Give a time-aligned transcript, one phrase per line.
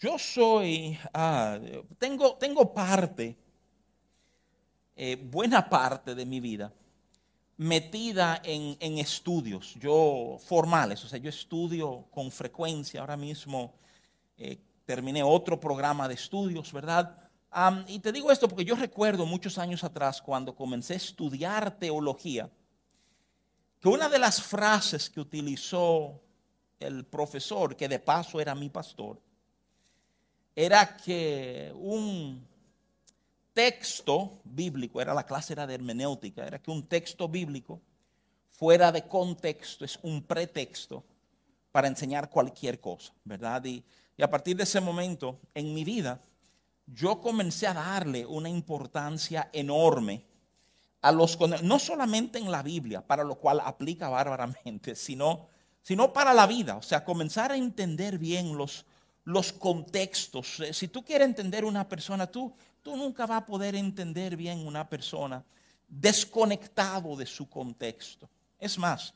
[0.00, 1.58] yo soy, ah,
[1.98, 3.36] tengo, tengo parte,
[4.96, 6.72] eh, buena parte de mi vida
[7.58, 13.74] metida en, en, estudios, yo formales, o sea, yo estudio con frecuencia, ahora mismo
[14.38, 17.18] eh, terminé otro programa de estudios, ¿verdad?
[17.88, 22.48] y te digo esto porque yo recuerdo muchos años atrás cuando comencé a estudiar teología,
[23.78, 26.18] que una de las frases que utilizó
[26.78, 29.20] el profesor, que de paso era mi pastor,
[30.64, 32.46] era que un
[33.54, 37.80] texto bíblico, era la clase era de hermenéutica, era que un texto bíblico
[38.50, 41.02] fuera de contexto es un pretexto
[41.72, 43.64] para enseñar cualquier cosa, ¿verdad?
[43.64, 43.82] Y,
[44.22, 46.20] a partir de ese momento en mi vida,
[46.86, 50.26] yo comencé a darle una importancia enorme
[51.00, 55.48] a los no solamente en la Biblia, para lo cual aplica bárbaramente, sino,
[55.80, 58.84] sino para la vida, o sea, comenzar a entender bien los,
[59.30, 60.60] los contextos.
[60.60, 62.52] Eh, si tú quieres entender una persona, tú,
[62.82, 65.44] tú nunca vas a poder entender bien una persona
[65.88, 68.28] desconectado de su contexto.
[68.58, 69.14] Es más,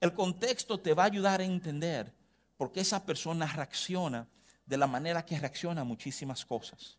[0.00, 2.12] el contexto te va a ayudar a entender
[2.56, 4.26] por qué esa persona reacciona
[4.64, 6.96] de la manera que reacciona a muchísimas cosas.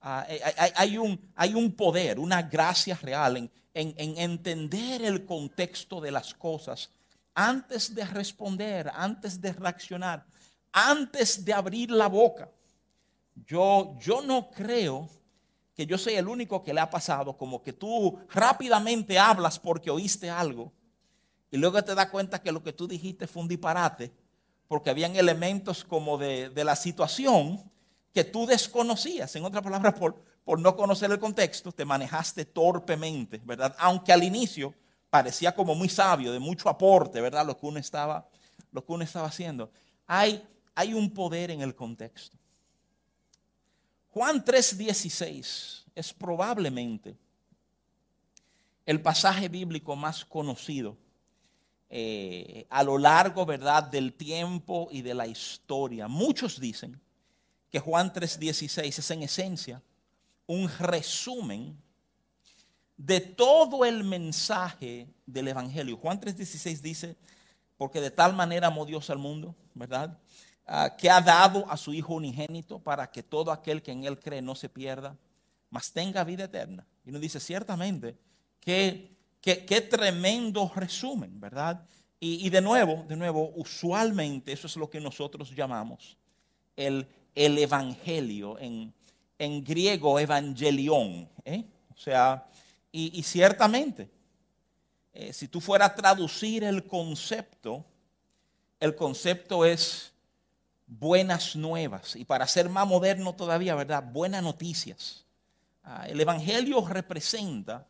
[0.00, 0.40] Ah, eh,
[0.76, 6.34] hay, un, hay, un, poder, una gracia real en, en, entender el contexto de las
[6.34, 6.90] cosas
[7.34, 10.24] antes de responder, antes de reaccionar,
[10.76, 12.50] antes de abrir la boca.
[13.46, 15.08] Yo, yo no creo
[15.74, 19.90] que yo soy el único que le ha pasado, como que tú rápidamente hablas porque
[19.90, 20.72] oíste algo
[21.50, 24.12] y luego te das cuenta que lo que tú dijiste fue un disparate,
[24.68, 27.70] porque habían elementos como de, de la situación
[28.12, 29.34] que tú desconocías.
[29.36, 33.74] En otras palabras, por, por no conocer el contexto, te manejaste torpemente, ¿verdad?
[33.78, 34.74] Aunque al inicio
[35.08, 37.46] parecía como muy sabio, de mucho aporte, ¿verdad?
[37.46, 38.28] Lo que uno estaba,
[38.72, 39.70] lo que uno estaba haciendo.
[40.06, 40.46] Hay,
[40.76, 42.36] hay un poder en el contexto.
[44.10, 47.16] Juan 3:16 es probablemente
[48.84, 50.96] el pasaje bíblico más conocido
[51.88, 56.08] eh, a lo largo, ¿verdad?, del tiempo y de la historia.
[56.08, 57.00] Muchos dicen
[57.70, 59.82] que Juan 3:16 es en esencia
[60.46, 61.76] un resumen
[62.98, 65.96] de todo el mensaje del Evangelio.
[65.96, 67.16] Juan 3:16 dice,
[67.78, 70.18] porque de tal manera amó Dios al mundo, ¿verdad?
[70.66, 74.18] Ah, que ha dado a su Hijo unigénito para que todo aquel que en Él
[74.18, 75.16] cree no se pierda,
[75.70, 76.84] mas tenga vida eterna.
[77.04, 78.16] Y nos dice, ciertamente,
[78.60, 81.86] que, qué tremendo resumen, ¿verdad?
[82.18, 86.16] Y, y, de nuevo, de nuevo, usualmente eso es lo que nosotros llamamos
[86.74, 87.06] el
[87.36, 88.92] el evangelio, en,
[89.38, 91.28] en griego evangelión.
[91.44, 91.64] ¿eh?
[91.94, 92.48] O sea,
[92.90, 94.08] y, ciertamente,
[95.12, 97.84] eh, si tú fueras a traducir el concepto,
[98.80, 100.14] el concepto es
[100.86, 102.16] buenas nuevas.
[102.16, 104.04] Y para ser más moderno todavía, ¿verdad?
[104.04, 105.24] Buenas noticias.
[105.82, 107.86] Ah, el Evangelio representa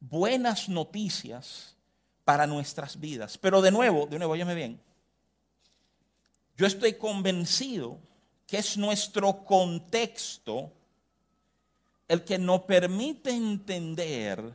[0.00, 1.76] buenas noticias
[2.24, 3.38] para nuestras vidas.
[3.38, 4.80] Pero de nuevo, de nuevo, óyeme bien.
[6.56, 7.98] Yo estoy convencido
[8.46, 10.72] que es nuestro contexto,
[12.08, 14.54] el que nos permite entender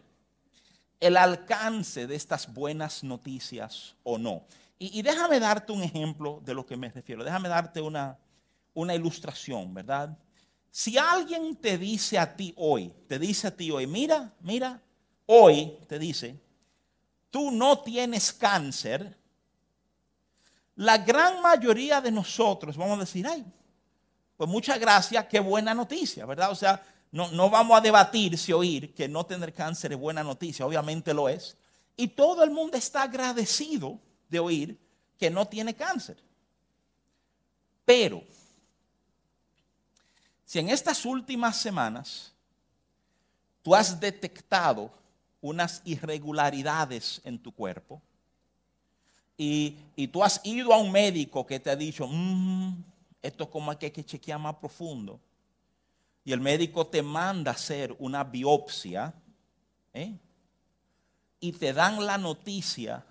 [1.00, 4.46] el alcance de estas buenas noticias o no.
[4.80, 7.24] Y, déjame darte un ejemplo de lo que me refiero.
[7.24, 8.18] Déjame darte una,
[8.74, 10.16] una ilustración, ¿verdad?
[10.70, 14.80] Si alguien te dice a ti hoy, te dice a ti hoy, mira, mira,
[15.26, 16.40] hoy te dice,
[17.32, 19.18] tú no tienes cáncer,
[20.76, 23.44] la gran mayoría de nosotros vamos a decir, ay,
[24.36, 26.52] pues muchas gracias, qué buena noticia, ¿verdad?
[26.52, 30.24] O sea, no, no vamos a debatir si oír que no tener cáncer es buena
[30.24, 31.58] noticia, obviamente lo es.
[31.96, 34.00] Y todo el mundo está agradecido
[34.30, 34.78] de oír
[35.18, 36.18] que no tiene cáncer.
[37.86, 38.24] Pero,
[40.46, 42.34] si en estas últimas semanas
[43.62, 44.92] tú has detectado
[45.42, 48.02] unas irregularidades en tu cuerpo
[49.38, 52.84] y, y tú has ido a un médico que te ha dicho, mmm,
[53.22, 55.20] esto como que hay que chequear más profundo.
[56.24, 59.14] Y el médico te manda hacer una biopsia
[59.94, 60.14] ¿eh?
[61.40, 63.06] y te dan la noticia,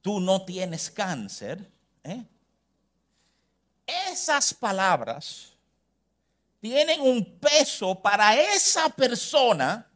[0.00, 1.70] tú no tienes cáncer.
[2.04, 2.24] ¿eh?
[3.86, 5.52] Esas palabras
[6.60, 9.86] tienen un peso para esa persona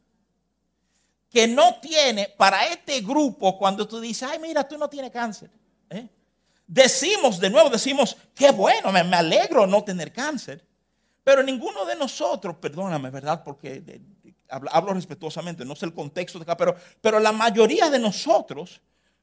[1.30, 5.50] que no tiene, para este grupo, cuando tú dices, ay, mira, tú no tienes cáncer.
[5.90, 6.08] ¿eh?
[6.66, 10.64] Decimos de nuevo, decimos, qué bueno, me, alegro no tener cáncer.
[11.24, 13.42] Pero ninguno de nosotros, perdóname, ¿verdad?
[13.42, 13.82] Porque
[14.48, 18.80] hablo, respetuosamente, no sé el contexto de acá, pero, pero la mayoría de nosotros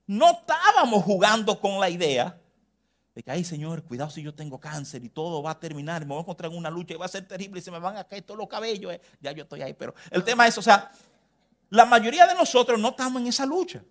[0.07, 2.37] no estábamos jugando con la idea
[3.13, 6.09] de que, ay Señor, cuidado si yo tengo cáncer y todo va a terminar, me
[6.09, 7.97] voy a encontrar en una lucha y va a ser terrible y se me van
[7.97, 8.93] a caer todos los cabellos.
[8.93, 9.01] Eh.
[9.19, 10.91] Ya yo estoy ahí, pero el tema es, o sea,
[11.69, 13.83] la mayoría de nosotros no estamos en esa lucha.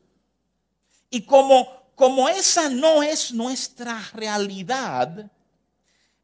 [1.11, 5.31] Y como, como esa no es nuestra realidad,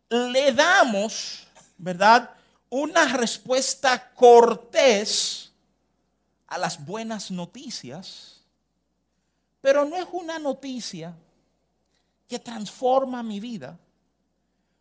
[0.09, 1.47] le damos,
[1.77, 2.31] ¿verdad?
[2.71, 5.53] Una respuesta cortés
[6.47, 8.36] a las buenas noticias,
[9.67, 11.13] pero no es una noticia
[12.29, 13.77] que transforma mi vida,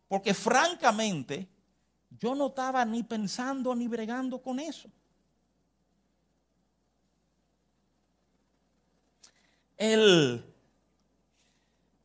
[0.06, 1.48] porque francamente
[2.08, 4.88] yo no estaba ni pensando ni bregando con eso.
[9.76, 10.44] El,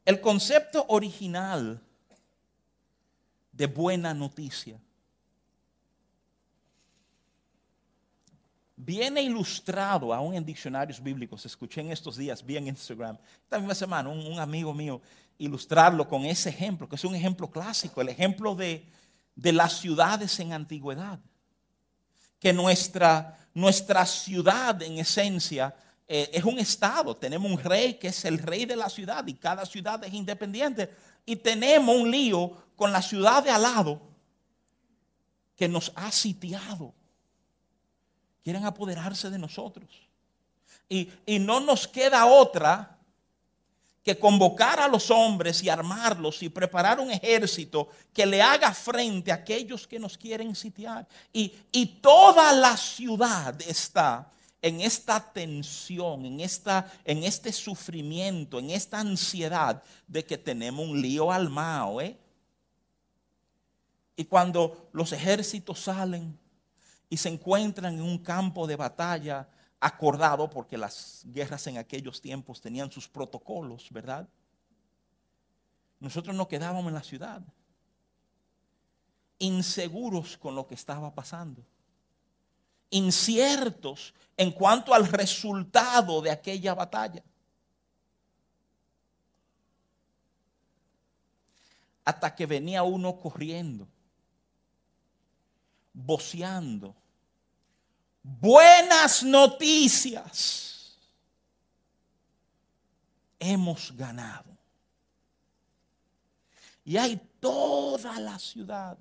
[0.04, 1.80] el concepto original
[3.51, 4.81] de buena noticia
[8.83, 11.45] viene ilustrado aún en diccionarios bíblicos.
[11.45, 15.01] Escuché en estos días, vi en Instagram, esta misma semana, un, amigo mío
[15.38, 18.86] ilustrarlo con ese ejemplo, que es un ejemplo clásico, el ejemplo de,
[19.36, 21.19] las ciudades en antigüedad.
[22.39, 25.75] Que nuestra, nuestra ciudad en esencia
[26.07, 27.16] eh, es un estado.
[27.16, 30.89] Tenemos un rey que es el rey de la ciudad y cada ciudad es independiente.
[31.24, 34.01] Y tenemos un lío con la ciudad de al lado
[35.56, 36.95] que nos ha sitiado
[38.44, 39.90] quieren apoderarse de nosotros.
[40.90, 41.10] Y,
[41.40, 42.98] no nos queda otra
[44.04, 49.32] que convocar a los hombres y armarlos y preparar un ejército que le haga frente
[49.32, 51.08] a aquellos que nos quieren sitiar.
[51.32, 58.70] Y, y toda la ciudad está en esta tensión, en, esta, en este sufrimiento, en
[58.72, 62.02] esta ansiedad de que tenemos un lío almao.
[62.02, 62.18] ¿eh?
[64.16, 66.38] Y cuando los ejércitos salen,
[67.12, 69.46] y se encuentran en un campo de batalla
[69.81, 74.30] acordado, porque las guerras en aquellos tiempos tenían sus protocolos, ¿verdad?
[76.00, 77.42] Nosotros nos quedábamos en la ciudad,
[79.40, 81.66] inseguros con lo que estaba pasando,
[82.90, 87.22] inciertos en cuanto al resultado de aquella batalla.
[92.06, 93.86] Hasta que venía uno corriendo,
[95.92, 96.96] voceando,
[98.23, 100.97] buenas noticias.
[103.39, 104.51] Hemos ganado.
[106.83, 108.97] Y hay toda la ciudad.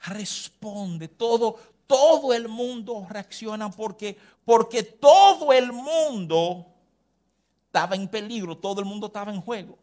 [0.00, 6.66] Responde, todo, todo el mundo reacciona porque, porque todo el mundo
[7.66, 9.78] estaba en peligro, todo el mundo estaba en juego.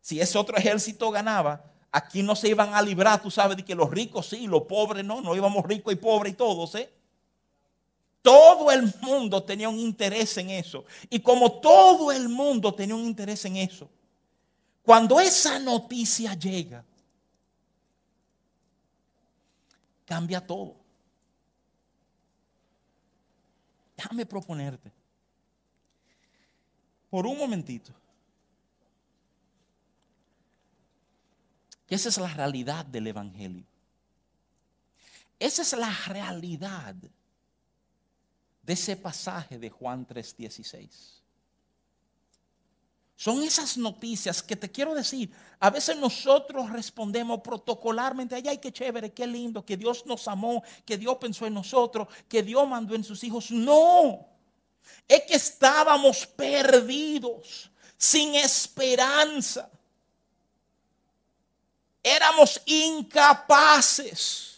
[0.00, 3.74] Si ese otro ejército ganaba, aquí no se iban a librar, tú sabes, de que
[3.74, 6.95] los ricos sí, los pobres no, no íbamos ricos y pobres y todos, ¿eh?
[8.26, 10.84] Todo el mundo tenía un interés en eso.
[11.08, 13.88] Y como todo el mundo tenía un interés en eso,
[14.82, 16.84] cuando esa noticia llega,
[20.04, 20.74] cambia todo.
[23.96, 24.90] Déjame proponerte,
[27.08, 27.92] por un momentito,
[31.86, 33.62] que esa es la realidad del Evangelio.
[35.38, 36.96] Esa es la realidad
[38.66, 41.22] de ese pasaje de Juan 3:16.
[43.14, 45.30] Son esas noticias que te quiero decir.
[45.58, 50.98] A veces nosotros respondemos protocolarmente, ay, qué chévere, qué lindo, que Dios nos amó, que
[50.98, 53.50] Dios pensó en nosotros, que Dios mandó en sus hijos.
[53.50, 54.26] No,
[55.08, 59.70] es que estábamos perdidos, sin esperanza.
[62.02, 64.55] Éramos incapaces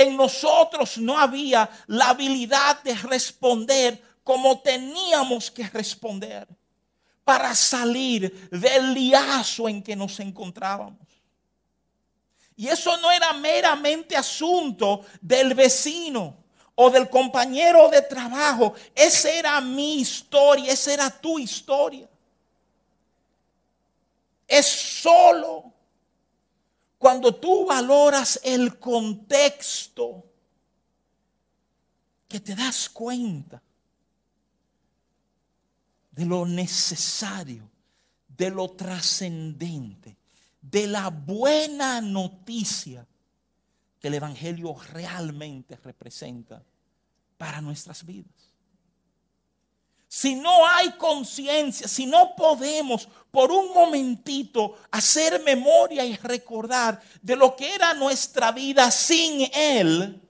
[0.00, 6.48] en nosotros no había la habilidad de responder como teníamos que responder
[7.22, 11.06] para salir del liazo en que nos encontrábamos.
[12.56, 16.36] Y eso no era meramente asunto del vecino
[16.74, 18.74] o del compañero de trabajo.
[18.94, 22.08] Esa era mi historia, esa era tu historia.
[24.48, 25.72] Es solo
[27.00, 30.22] cuando tú valoras el contexto,
[32.28, 33.62] que te das cuenta
[36.10, 37.70] de lo necesario,
[38.28, 40.14] de lo trascendente,
[40.60, 43.06] de la buena noticia
[43.98, 46.62] que el Evangelio realmente representa
[47.38, 48.49] para nuestras vidas
[50.12, 57.36] si no hay conciencia, si no podemos por un momentito hacer memoria y recordar de
[57.36, 60.20] lo que era nuestra vida sin Él,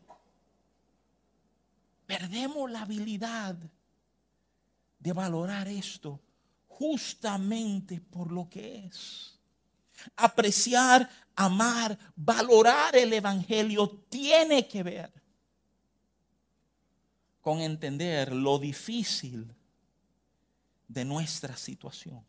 [2.04, 3.56] perdemos la habilidad
[4.98, 6.20] de valorar esto
[6.68, 9.40] justamente por lo que es.
[10.14, 15.10] Apreciar, amar, valorar el Evangelio tiene que ver
[17.40, 19.56] con entender lo difícil
[20.90, 22.20] de nuestra situación.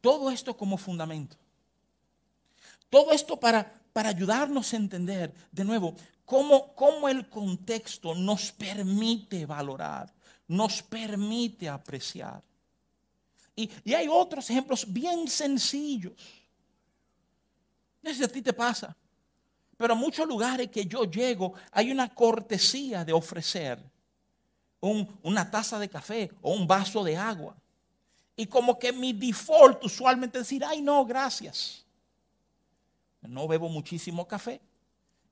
[0.00, 1.36] Todo esto como fundamento.
[2.88, 5.94] Todo esto para, para ayudarnos a entender, de nuevo,
[6.24, 10.12] cómo, cómo el contexto nos permite valorar,
[10.48, 12.42] nos permite apreciar.
[13.54, 16.14] Y, y, hay otros ejemplos bien sencillos.
[18.00, 18.96] No sé si a ti te pasa,
[19.76, 23.91] pero en muchos lugares que yo llego hay una cortesía de ofrecer
[24.82, 27.56] una taza de café o un vaso de agua.
[28.34, 31.86] Y como que mi default usualmente es decir, ay no, gracias.
[33.20, 34.60] No bebo muchísimo café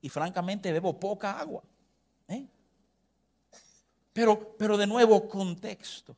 [0.01, 1.63] y francamente bebo poca agua.
[2.27, 2.47] ¿eh?
[4.13, 6.15] Pero, pero de nuevo, contexto.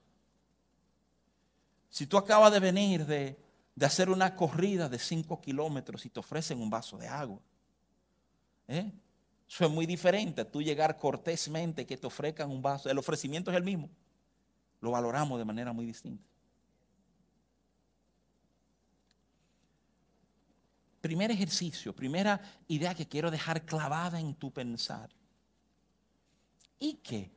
[1.89, 3.37] Si tú acabas de venir de,
[3.75, 7.39] de hacer una corrida de 5 kilómetros y te ofrecen un vaso de agua,
[8.67, 8.91] ¿eh?
[9.53, 10.45] Eso es muy diferente.
[10.45, 12.89] Tú llegar cortésmente que te ofrezcan un vaso.
[12.89, 13.87] El ofrecimiento es el mismo.
[14.81, 16.27] Lo valoramos de manera muy distinta.
[21.01, 25.11] Primer ejercicio, primera idea que quiero dejar clavada en tu pensar.
[26.79, 27.29] ¿Y qué?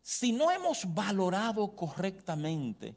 [0.00, 2.96] Si no hemos valorado correctamente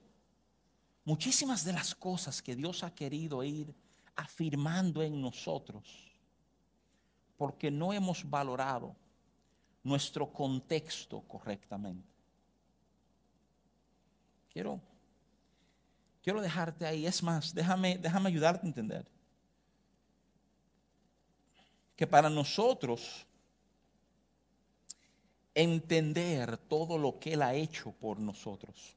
[1.04, 3.76] muchísimas de las cosas que Dios ha querido ir
[4.16, 6.07] afirmando en nosotros,
[7.38, 8.96] porque no hemos valorado
[9.84, 12.08] nuestro contexto correctamente.
[14.51, 14.82] Quiero
[16.27, 17.08] Quiero dejarte ahí.
[17.08, 19.08] Es más, déjame, déjame ayudarte a entender.
[21.96, 23.25] Que para nosotros
[25.56, 28.94] entender todo lo que Él ha hecho por nosotros,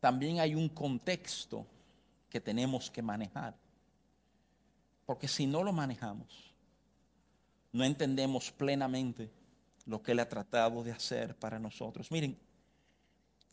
[0.00, 1.64] también hay un contexto
[2.28, 3.54] que tenemos que manejar.
[5.06, 6.51] Porque si no lo manejamos,
[7.72, 9.30] no entendemos plenamente
[9.86, 12.10] lo que Él ha tratado de hacer para nosotros.
[12.10, 12.38] Miren,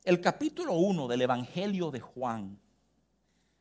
[0.04, 2.60] el capítulo 1 del Evangelio de Juan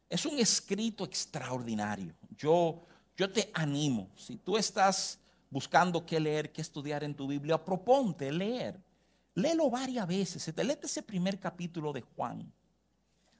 [0.08, 2.14] es un escrito extraordinario.
[2.36, 2.82] Yo,
[3.16, 5.18] yo te animo, si tú estás
[5.50, 8.78] buscando qué leer, qué estudiar en tu Biblia, proponte leer.
[9.34, 10.52] Léelo varias veces.
[10.56, 12.52] Léete ese primer capítulo de Juan.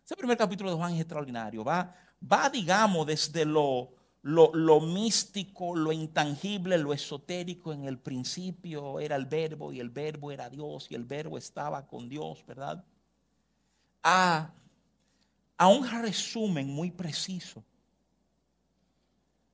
[0.04, 1.64] Ese primer capítulo de Juan es extraordinario.
[1.64, 3.90] Va, va digamos, desde lo,
[4.22, 7.72] lo, lo, místico, lo intangible, lo esotérico.
[7.72, 11.86] En el principio era el verbo y el verbo era Dios y el verbo estaba
[11.86, 12.84] con Dios, ¿verdad?
[14.02, 14.52] A,
[15.56, 17.64] a un resumen muy preciso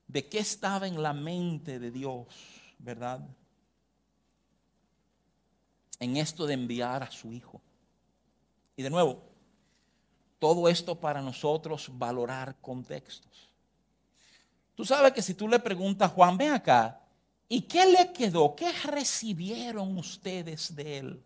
[0.06, 2.26] de qué estaba en la mente de Dios,
[2.78, 3.26] ¿verdad?
[5.98, 7.60] En esto de enviar a su Hijo.
[8.76, 9.22] Y de nuevo,
[10.38, 13.53] todo esto para nosotros valorar contextos.
[14.74, 17.00] Tú sabes que si tú le preguntas Juan, ven acá,
[17.48, 18.54] ¿y qué le quedó?
[18.56, 21.22] ¿Qué recibieron ustedes de él?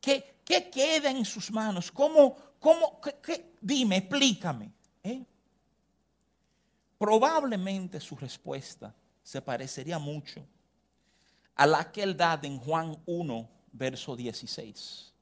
[0.00, 1.90] ¿Qué, qué queda en sus manos?
[1.90, 4.72] ¿Cómo, cómo, qué, dime, explícame?
[5.02, 5.24] ¿eh?
[6.98, 10.44] Probablemente su respuesta se parecería mucho
[11.54, 15.12] a la que él da en Juan 1, verso 16.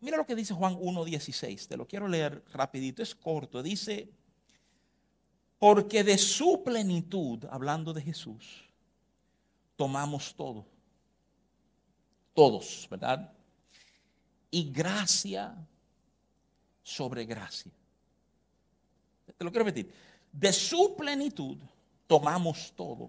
[0.00, 1.68] Mira lo que dice Juan 1, 16.
[1.68, 3.62] Te lo quiero leer rapidito, es corto.
[3.62, 4.08] Dice,
[5.62, 8.68] porque de su plenitud, hablando de Jesús,
[9.76, 10.66] tomamos todo.
[12.34, 13.32] Todos, ¿verdad?
[14.50, 15.54] Y gracia
[16.82, 17.70] sobre gracia.
[19.38, 19.94] Te lo quiero repetir.
[20.32, 21.58] De su plenitud
[22.08, 23.08] tomamos todo.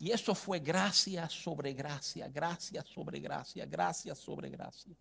[0.00, 4.96] Y eso fue gracia sobre gracia, gracia sobre gracia, gracia sobre gracia.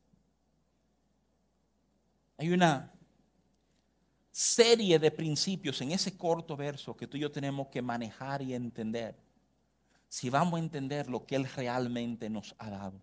[2.37, 2.93] Hay una
[4.31, 8.53] serie de principios en ese corto verso que tú y yo tenemos que manejar y
[8.53, 9.15] entender
[10.07, 12.99] si vamos a entender lo que Él realmente nos ha dado.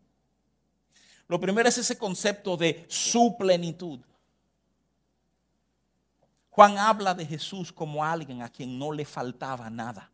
[1.29, 4.01] Lo primero es ese concepto de su plenitud.
[6.51, 10.11] Juan habla de Jesús como alguien a quien no le faltaba nada.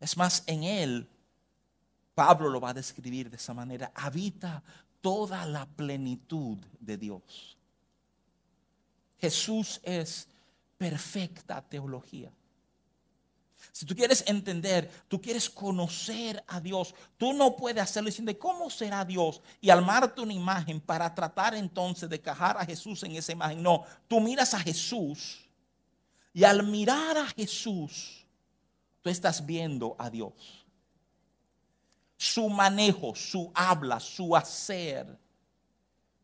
[0.00, 1.08] Es más, en Él,
[2.14, 4.62] Pablo lo va a describir de esa manera, habita
[5.00, 7.58] toda la plenitud de Dios.
[9.22, 10.26] Jesús es
[10.76, 12.32] perfecta teología.
[13.70, 18.68] Si tú quieres entender, tú quieres conocer a Dios, tú no puedes hacerlo diciendo, ¿cómo
[18.68, 19.40] será Dios?
[19.60, 23.62] Y armarte una imagen para tratar entonces de cajar a Jesús en esa imagen.
[23.62, 25.48] No, tú miras a Jesús
[26.34, 28.26] y al mirar a Jesús,
[29.02, 30.32] tú estás viendo a Dios.
[32.16, 35.21] su manejo, su habla, su hacer.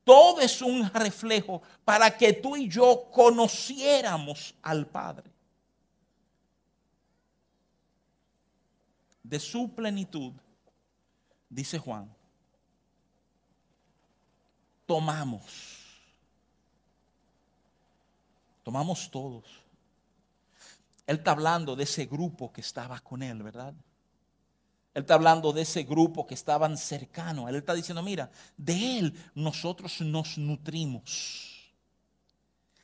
[0.09, 5.31] Todo es un reflejo para que tú y yo conociéramos al Padre.
[9.23, 10.33] De su plenitud,
[11.51, 12.11] dice Juan,
[14.87, 16.01] tomamos.
[18.63, 19.45] Tomamos todos.
[21.07, 23.75] Él está hablando de ese grupo que estaba con él, ¿verdad?
[24.99, 27.49] Él está hablando de ese grupo que estaban cercanos.
[27.49, 31.73] Él está diciendo, mira, de Él nosotros nos nutrimos.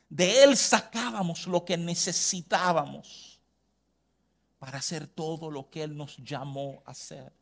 [0.07, 3.37] De Él sacábamos lo que necesitábamos
[4.57, 7.33] para hacer todo lo que Él nos llamó a hacer.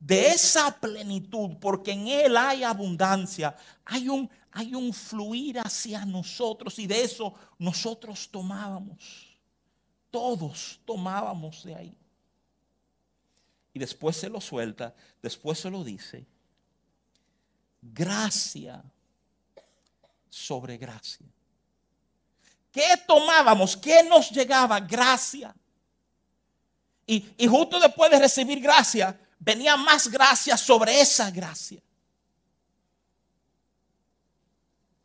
[0.00, 6.78] De esa plenitud, porque en Él hay abundancia, hay un, hay un fluir hacia nosotros
[6.78, 9.36] y de eso nosotros tomábamos.
[10.10, 11.98] Todos tomábamos de ahí
[13.74, 16.24] y después se lo suelta, después se lo dice.
[17.82, 18.82] Gracia
[20.30, 21.26] sobre gracia.
[22.70, 23.76] ¿Qué tomábamos?
[23.76, 24.78] ¿Qué nos llegaba?
[24.78, 25.54] Gracia.
[27.04, 31.82] Y, y, justo después de recibir gracia, venía más gracia sobre esa gracia.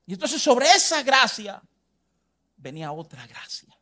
[0.05, 1.61] Y entonces sobre esa gracia
[2.55, 3.75] venía otra gracia.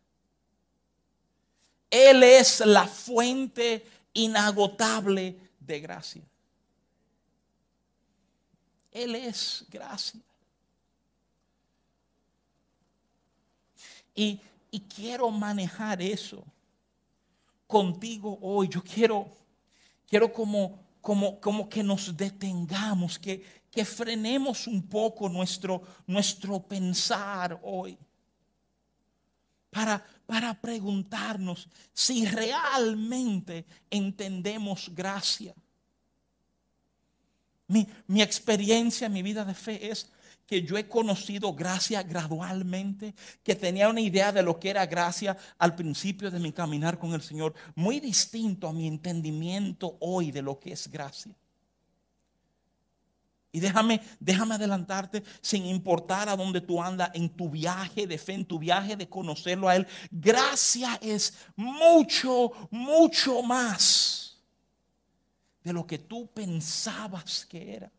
[1.90, 3.86] Él es la fuente
[4.18, 6.24] inagotable de gracia.
[8.92, 10.20] Él es gracia.
[14.16, 14.42] Y,
[14.96, 16.44] quiero manejar eso
[17.68, 18.68] contigo hoy.
[18.68, 19.28] Yo quiero,
[20.08, 27.60] quiero como, como, como que nos detengamos, que, que frenemos un poco nuestro, nuestro pensar
[27.64, 27.98] hoy.
[29.70, 35.56] Para, para preguntarnos si realmente entendemos gracia.
[37.68, 40.12] Mi, mi, experiencia, mi vida de fe es
[40.46, 45.36] que yo he conocido gracia gradualmente, que tenía una idea de lo que era gracia
[45.58, 50.42] al principio de mi caminar con el Señor, muy distinto a mi entendimiento hoy de
[50.42, 51.36] lo que es gracia.
[53.58, 58.34] Y déjame, déjame adelantarte sin importar a dónde tú andas en tu viaje de fe,
[58.34, 59.88] en tu viaje de conocerlo a Él.
[60.12, 64.38] Gracia es mucho, mucho más
[65.64, 67.92] de lo que tú pensabas que era.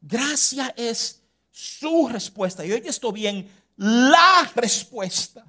[0.00, 2.64] Gracia es su respuesta.
[2.64, 5.44] Y oye esto bien, la respuesta.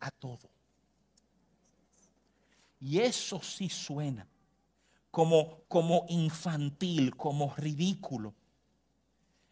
[0.00, 0.53] A todo.
[2.84, 4.28] Y eso sí suena
[5.10, 8.34] como, como infantil, como ridículo.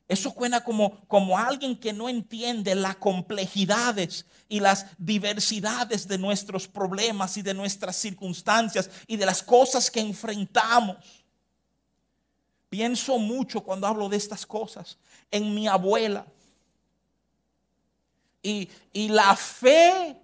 [0.07, 6.68] Eso suena como, como alguien que no entiende las complejidades y las diversidades de nuestros
[6.68, 10.99] problemas y de nuestras circunstancias y de las cosas que enfrentamos.
[12.68, 14.99] Pienso mucho cuando hablo de estas cosas
[15.31, 16.27] en mi abuela.
[18.42, 20.21] Y, y la fe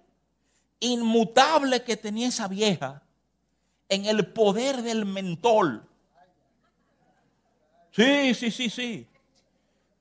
[0.79, 3.03] inmutable que tenía esa vieja
[3.89, 5.85] en el poder del mentol.
[7.91, 9.07] Sí, sí, sí, sí.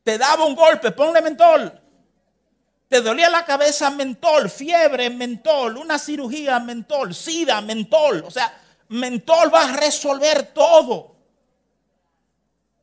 [0.05, 1.81] Te daba un golpe, ponle mentol.
[2.89, 4.49] Te dolía la cabeza, mentol.
[4.49, 5.77] Fiebre, mentol.
[5.77, 7.15] Una cirugía, mentol.
[7.15, 8.25] Sida, mentol.
[8.25, 11.17] O sea, mentol va a resolver todo.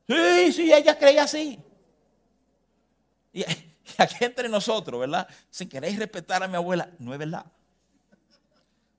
[0.08, 1.60] Sí, sí, ella creía así.
[3.34, 3.44] Y,
[3.98, 5.28] aquí entre nosotros, ¿verdad?
[5.50, 7.46] Si queréis respetar a mi abuela, no es verdad.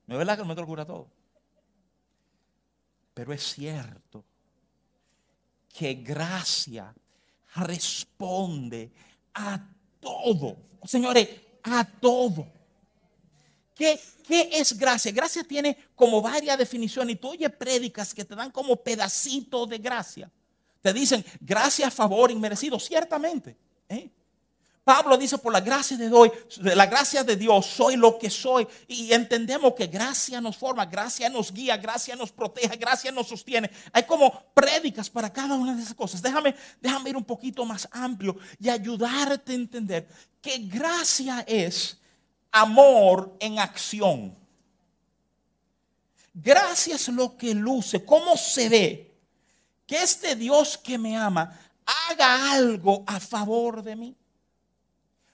[0.07, 1.09] No es verdad que el metro cura todo.
[3.13, 4.23] Pero es cierto
[5.73, 6.93] que gracia
[7.55, 8.91] responde
[9.33, 9.59] a
[9.99, 10.57] todo.
[10.85, 11.29] Señores,
[11.63, 12.47] a todo.
[13.75, 15.11] ¿Qué, ¿Qué, es gracia?
[15.11, 19.77] Gracia tiene como varias definiciones y tú oyes prédicas que te dan como pedacitos de
[19.77, 20.31] gracia.
[20.81, 23.57] Te dicen gracia, favor, inmerecido, ciertamente.
[23.89, 24.09] ¿eh?
[24.87, 28.65] Pablo dice, por la gracia de Dios, soy lo que soy.
[28.87, 33.69] Y entendemos que gracia nos forma, gracia nos guía, gracia nos protege, gracia nos sostiene.
[33.91, 36.21] Hay como prédicas para cada una de esas cosas.
[36.21, 40.07] Déjame, déjame ir un poquito más amplio y ayudarte a entender
[40.41, 41.99] que gracia es
[42.49, 44.33] amor en acción.
[46.33, 49.17] Gracia es lo que luce, cómo se ve
[49.85, 51.59] que este Dios que me ama
[52.09, 54.15] haga algo a favor de mí.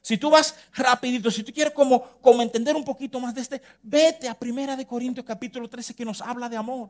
[0.03, 4.27] Si tú vas rapidito, si tú quieres como, entender un poquito más de este, vete
[4.27, 6.89] a Primera de Corintios capítulo 13 que nos habla de amor.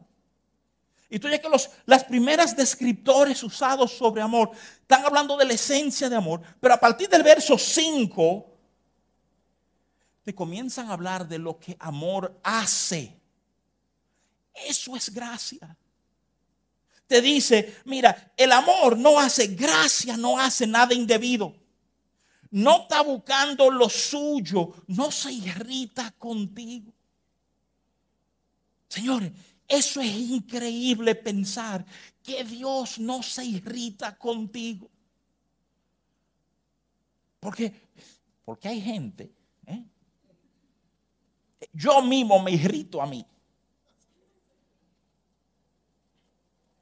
[1.12, 4.50] Y tú ya que los, las primeras descriptores usados sobre amor
[4.82, 8.50] están hablando de la esencia de amor, pero a partir del verso 5
[10.24, 13.16] te comienzan a hablar de lo que amor hace.
[14.56, 15.78] Eso es gracia.
[17.06, 21.63] Te dice, mira, el amor no hace gracia, no hace nada indebido.
[22.54, 26.94] No está buscando lo suyo, no se irrita contigo.
[28.88, 29.32] Señores,
[29.68, 31.84] eso es increíble pensar
[32.22, 34.88] que Dios no se irrita contigo.
[37.40, 37.74] Porque,
[38.46, 39.32] porque hay gente,
[39.66, 39.84] ¿eh?
[41.74, 43.26] yo mismo me irrito a mí.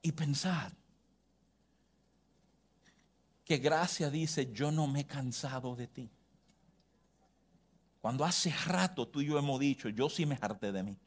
[0.02, 0.81] Y pensar
[3.52, 6.10] que gracia dice, yo no me he cansado de ti.
[8.00, 10.98] Cuando hace rato tú y yo hemos dicho, yo sí me harté de mí.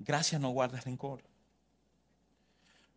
[0.00, 1.22] Gracia no guarda rencor.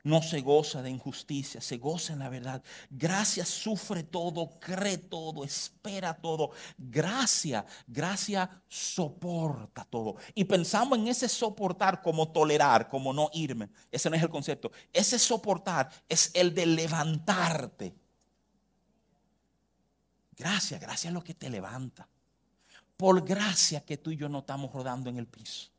[0.06, 2.62] No se goza de injusticia, se goza en la verdad.
[2.92, 6.52] Gracia sufre todo, cree todo, espera todo.
[6.78, 10.18] Gracia, gracia soporta todo.
[10.36, 13.68] Y pensamos en ese soportar como tolerar, como no irme.
[13.92, 14.72] Ese no es el concepto.
[14.94, 17.96] Ese soportar es el de levantarte.
[20.38, 22.08] Gracia, gracia es lo que te levanta.
[22.96, 25.75] Por gracia que tú y yo no estamos rodando en el piso.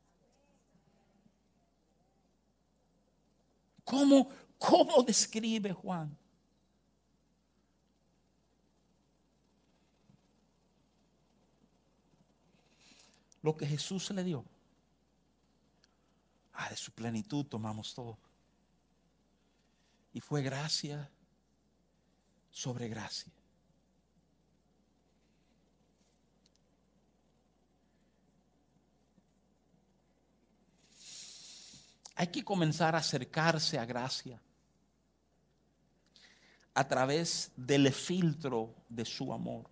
[3.87, 6.19] ¿Cómo, cómo describe Juan?
[13.43, 14.45] Lo que Jesús le dio.
[16.53, 18.19] Ah, de su plenitud tomamos todo.
[20.13, 21.09] Y fue gracia
[22.51, 23.36] sobre gracia.
[32.17, 34.41] Hay que comenzar a acercarse a gracia
[36.75, 39.69] a través del filtro de su amor.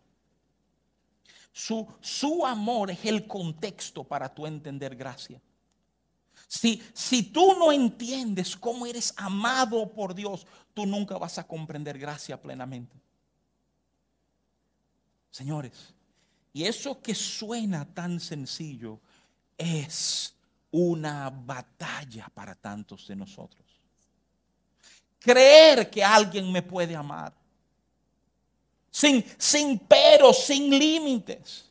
[1.53, 5.41] Su, su amor es el contexto para tú entender gracia.
[6.47, 11.99] Si, si tú no entiendes cómo eres amado por Dios, tú nunca vas a comprender
[11.99, 13.01] gracia plenamente.
[15.31, 15.95] Señores,
[16.53, 19.01] y eso que suena tan sencillo
[19.57, 20.34] es
[20.77, 23.65] una batalla para tantos de nosotros.
[25.21, 27.33] Creer que alguien me puede amar.
[28.91, 31.71] Sin, sin pero, sin límites.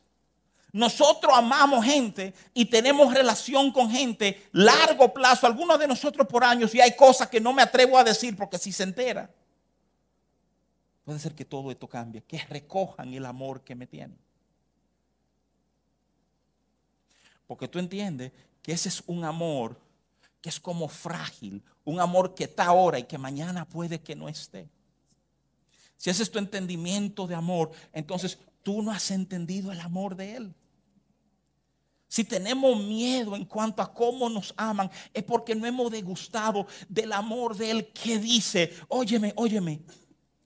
[0.72, 6.74] Nosotros amamos gente y tenemos relación con gente largo plazo, algunos de nosotros por años,
[6.74, 9.30] y hay cosas que no me atrevo a decir porque si se entera,
[11.04, 14.18] puede ser que todo esto cambie, que recojan el amor que me tienen.
[17.46, 18.32] Porque tú entiendes
[18.64, 19.78] que ese es un amor
[20.40, 24.26] que es como frágil, un amor que está ahora y que mañana puede que no
[24.26, 24.70] esté.
[25.98, 30.36] Si ese es tu entendimiento de amor, entonces tú no has entendido el amor de
[30.36, 30.54] Él.
[32.08, 37.12] Si tenemos miedo en cuanto a cómo nos aman, es porque no hemos degustado del
[37.12, 39.82] amor de Él que dice, óyeme, óyeme,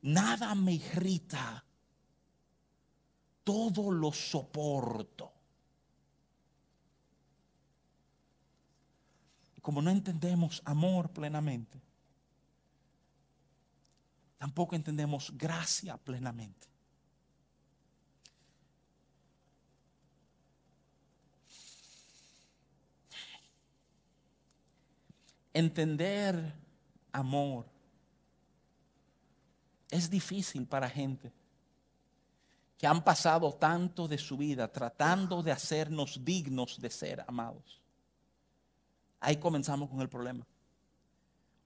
[0.03, 1.65] nada me irrita,
[3.45, 5.38] todo lo soporto.
[9.69, 11.79] Como no entendemos amor plenamente,
[14.39, 16.67] tampoco entendemos gracia plenamente.
[25.53, 26.55] Entender
[27.13, 27.67] amor
[29.91, 31.31] es difícil para gente
[32.79, 37.83] que han pasado tanto de su vida tratando de hacernos dignos de ser amados.
[39.21, 40.47] Ahí comenzamos con el problema.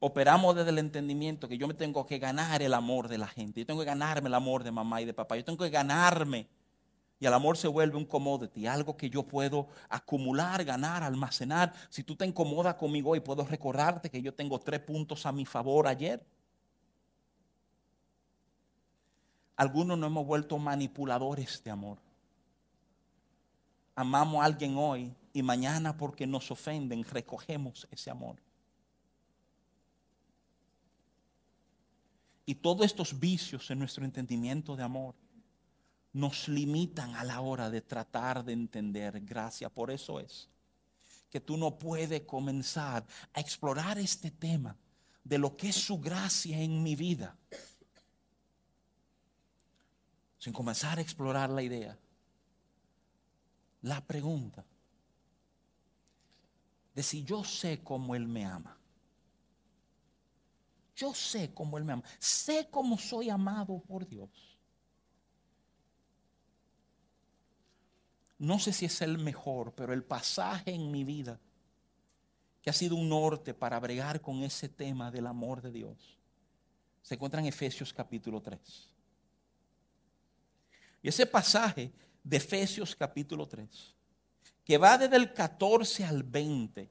[0.01, 3.61] Operamos desde el entendimiento que yo me tengo que ganar el amor de la gente.
[3.61, 5.37] Yo tengo que ganarme el amor de mamá y de papá.
[5.37, 6.49] Yo tengo que ganarme.
[7.21, 11.73] Y el amor se vuelve un commodity, algo que yo puedo acumular, ganar, almacenar.
[11.89, 15.47] Si tú te incomodas conmigo hoy, puedo recordarte que yo tengo tres puntos a mi
[15.47, 16.27] favor ayer.
[19.55, 21.99] Algunos nos hemos vuelto manipuladores de amor.
[23.95, 28.43] Amamos a alguien hoy y mañana porque nos ofenden recogemos ese amor.
[32.45, 35.15] Y todos estos vicios en nuestro entendimiento de amor
[36.13, 39.71] nos limitan a la hora de tratar de entender gracia.
[39.71, 40.49] Por eso es
[41.31, 44.77] que tú no puedes comenzar a explorar este tema
[45.25, 47.39] de lo que es su gracia en mi vida
[50.43, 51.97] sin comenzar a explorar la idea.
[53.83, 54.65] La pregunta,
[56.95, 58.79] de si yo sé cómo Él me ama.
[60.95, 62.05] Yo sé cómo Él me ama.
[62.19, 64.31] Sé cómo soy amado por Dios.
[68.39, 71.39] No sé si es el mejor, pero el pasaje en mi vida
[72.61, 76.19] que ha sido un norte para bregar con ese tema del amor de Dios
[77.03, 78.89] se encuentra en Efesios capítulo 3.
[81.03, 83.95] Y ese pasaje de Efesios capítulo 3,
[84.65, 86.91] que va desde el 14 al 20,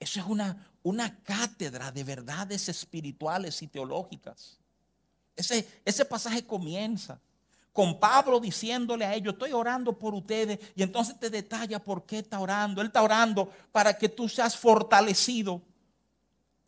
[0.00, 4.58] eso es una, una cátedra de verdades espirituales y teológicas.
[5.36, 7.20] Ese, ese pasaje comienza
[7.72, 12.20] con Pablo diciéndole a ellos, estoy orando por ustedes, y entonces te detalla por qué
[12.20, 12.80] está orando.
[12.80, 15.60] Él está orando para que tú seas fortalecido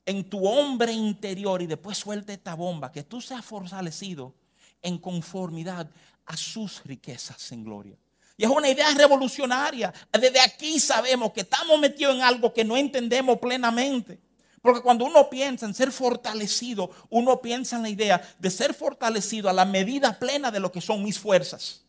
[0.05, 4.35] en tu hombre interior y después suelte esta bomba, que tú seas fortalecido
[4.83, 5.89] en conformidad
[6.25, 7.97] a sus riquezas en gloria.
[8.37, 9.93] Y es una idea revolucionaria.
[10.13, 14.21] Desde aquí sabemos que estamos metidos en algo que no entendemos plenamente.
[14.61, 19.49] Porque cuando uno piensa en ser fortalecido, uno piensa en la idea de ser fortalecido
[19.49, 21.83] a la medida plena de lo que son mis fuerzas.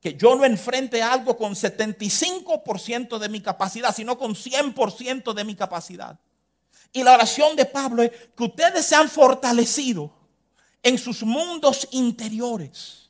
[0.00, 5.54] Que yo no enfrente algo con 75% de mi capacidad, sino con 100% de mi
[5.54, 6.18] capacidad.
[6.92, 10.12] Y la oración de Pablo es que ustedes sean fortalecidos
[10.82, 13.07] en sus mundos interiores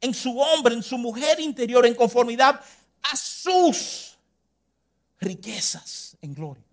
[0.00, 2.60] en su hombre, en su mujer interior, en conformidad
[3.02, 4.16] a sus
[5.18, 6.64] riquezas en gloria.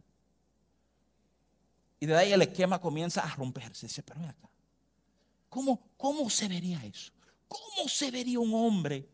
[1.99, 3.87] Y de ahí el esquema comienza a romperse.
[3.87, 4.49] Dice, pero acá,
[5.49, 7.11] ¿cómo, ¿cómo se vería eso?
[7.47, 9.07] ¿Cómo se vería un hombre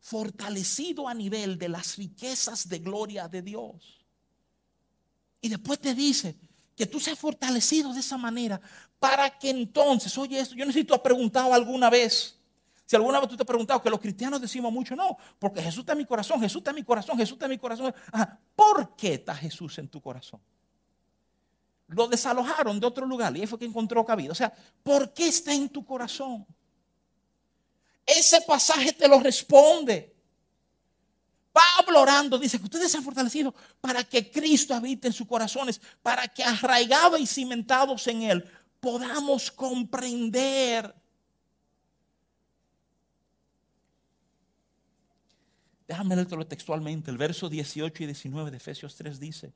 [0.00, 4.00] fortalecido a nivel de las riquezas de gloria de Dios?
[5.40, 6.36] Y después te dice
[6.76, 8.60] que tú seas fortalecido de esa manera
[8.98, 12.38] para que entonces, oye esto, yo necesito preguntado alguna vez,
[12.86, 15.80] si alguna vez tú te has preguntado que los cristianos decimos mucho, no, porque Jesús
[15.80, 17.94] está en mi corazón, Jesús está en mi corazón, Jesús está en mi corazón.
[18.54, 20.40] ¿Por qué está Jesús en tu corazón?
[21.88, 24.32] Lo desalojaron de otro lugar y ahí fue que encontró cabida.
[24.32, 26.46] O sea, ¿por qué está en tu corazón?
[28.04, 30.14] Ese pasaje te lo responde.
[31.52, 35.80] Pablo orando dice que ustedes se han fortalecido para que Cristo habite en sus corazones,
[36.02, 40.94] para que arraigados y cimentados en Él podamos comprender
[45.92, 47.10] Déjame leerlo textualmente.
[47.10, 49.52] El verso 18 y 19 de Efesios 3 dice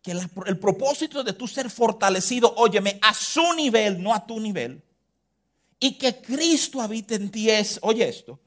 [0.00, 4.80] que el propósito de tu ser fortalecido, óyeme, a su nivel, no a tu nivel,
[5.78, 8.40] y que Cristo habite en ti es, oye esto,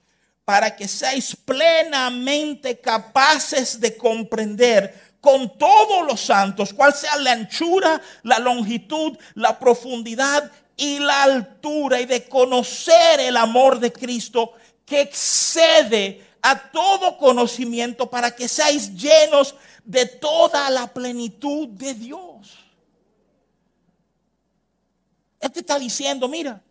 [0.44, 8.02] para que seáis plenamente capaces de comprender con todos los santos cuál sea la anchura,
[8.24, 15.02] la longitud, la profundidad y la altura y de conocer el amor de Cristo que
[15.02, 22.58] excede a todo conocimiento para que seáis llenos de toda la plenitud de Dios.
[25.40, 26.62] Él te está diciendo, mira,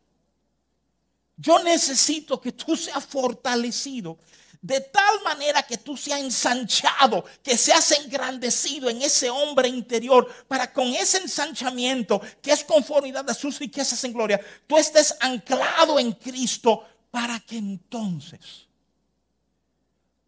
[1.36, 4.18] yo necesito que tú seas fortalecido
[4.62, 10.70] de tal manera que tú seas ensanchado, que seas engrandecido en ese hombre interior, para
[10.70, 16.12] con ese ensanchamiento, que es conformidad a sus riquezas en gloria, tú estés anclado en
[16.12, 18.68] Cristo para que entonces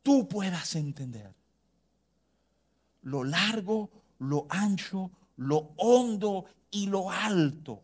[0.03, 1.35] tú puedas entender
[3.03, 7.83] lo largo, lo ancho, lo hondo y lo alto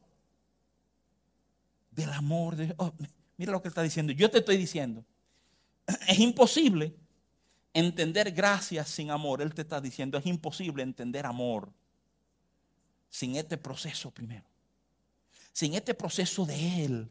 [1.90, 2.92] del amor de oh,
[3.36, 4.12] mira lo que está diciendo.
[4.12, 5.04] Yo te estoy diciendo,
[6.08, 6.94] es imposible
[7.72, 9.42] entender gracia sin amor.
[9.42, 11.72] Él te está diciendo, es imposible entender amor
[13.08, 14.44] sin este proceso primero.
[15.52, 17.10] Sin este proceso de Él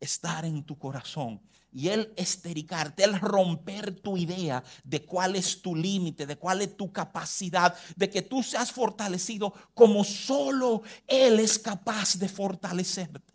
[0.00, 1.40] estar en tu corazón
[1.72, 6.76] y Él estericarte, Él romper tu idea de cuál es tu límite, de cuál es
[6.76, 13.34] tu capacidad, de que tú seas fortalecido como solo Él es capaz de fortalecerte.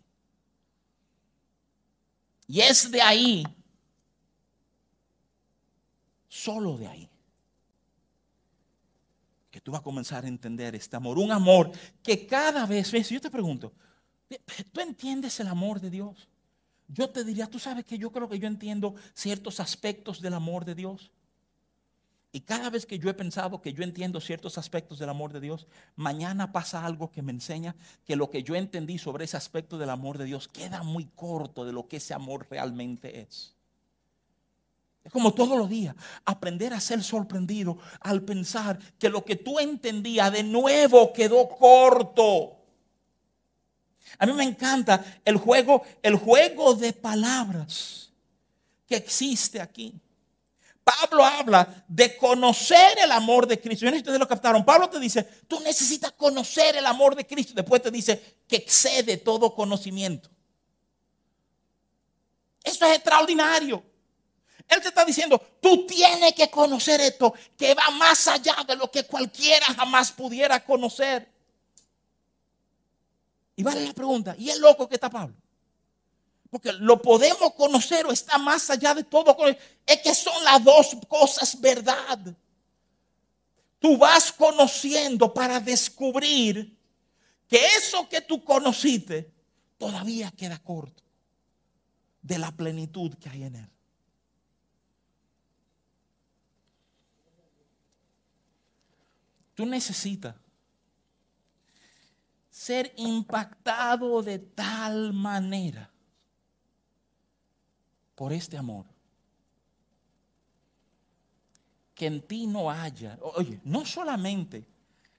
[2.46, 3.44] Y es de ahí,
[6.28, 7.10] solo de ahí,
[9.50, 11.18] que tú vas a comenzar a entender este amor.
[11.18, 11.70] Un amor
[12.02, 13.72] que cada vez, yo te pregunto,
[14.72, 16.28] ¿tú entiendes el amor de Dios?
[16.94, 20.64] Yo te diría, tú sabes que yo creo que yo entiendo ciertos aspectos del amor
[20.64, 21.10] de Dios.
[22.32, 25.40] Y cada vez que yo he pensado que yo entiendo ciertos aspectos del amor de
[25.40, 29.78] Dios, mañana pasa algo que me enseña que lo que yo entendí sobre ese aspecto
[29.78, 33.54] del amor de Dios queda muy corto de lo que ese amor realmente es.
[35.04, 39.60] Es como todos los días, aprender a ser sorprendido al pensar que lo que tú
[39.60, 42.53] entendías de nuevo quedó corto.
[44.18, 48.10] A mí me encanta el juego, el juego de palabras
[48.86, 49.94] que existe aquí.
[50.84, 53.86] Pablo habla de conocer el amor de Cristo.
[53.86, 54.64] Ustedes lo captaron.
[54.64, 57.54] Pablo te dice, tú necesitas conocer el amor de Cristo.
[57.54, 60.28] Después te dice que excede todo conocimiento.
[62.62, 63.82] Eso es extraordinario.
[64.68, 68.90] Él te está diciendo, tú tienes que conocer esto que va más allá de lo
[68.90, 71.33] que cualquiera jamás pudiera conocer.
[73.56, 75.34] Y vale la pregunta, ¿y el loco que está Pablo?
[76.50, 79.36] Porque lo podemos conocer o está más allá de todo.
[79.86, 82.18] Es que son las dos cosas verdad.
[83.78, 86.76] Tú vas conociendo para descubrir
[87.48, 89.32] que eso que tú conociste
[89.78, 91.02] todavía queda corto
[92.22, 93.70] de la plenitud que hay en él.
[99.54, 100.34] Tú necesitas
[102.54, 105.90] ser impactado de tal manera
[108.14, 108.86] por este amor
[111.96, 114.64] que en ti no haya, oye, no solamente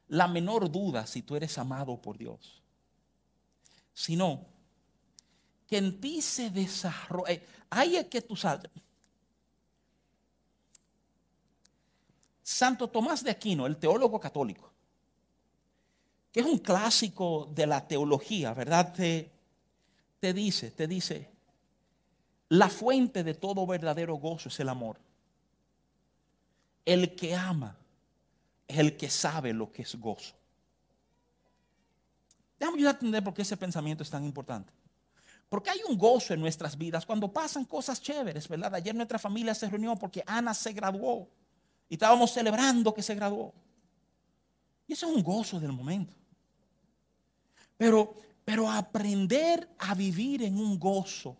[0.07, 2.63] la menor duda si tú eres amado por Dios,
[3.93, 4.45] sino
[5.67, 8.71] que en ti se desarrolla, eh, es que tú sabes,
[12.41, 14.74] Santo Tomás de Aquino, el teólogo católico,
[16.35, 18.91] que es un clásico de la teología, ¿verdad?
[18.91, 19.31] Te,
[20.19, 21.29] te dice, te dice,
[22.49, 24.99] la fuente de todo verdadero gozo es el amor.
[26.83, 27.77] El que ama
[28.67, 30.35] es el que sabe lo que es gozo.
[32.59, 34.73] Déjame ayudar a entender por qué ese pensamiento es tan importante.
[35.47, 38.75] Porque hay un gozo en nuestras vidas cuando pasan cosas chéveres, ¿verdad?
[38.75, 41.29] Ayer nuestra familia se reunió porque Ana se graduó.
[41.87, 43.53] Y estábamos celebrando que se graduó.
[44.85, 46.24] Y eso es un gozo del momento.
[47.77, 51.37] Pero, pero aprender a vivir en un gozo.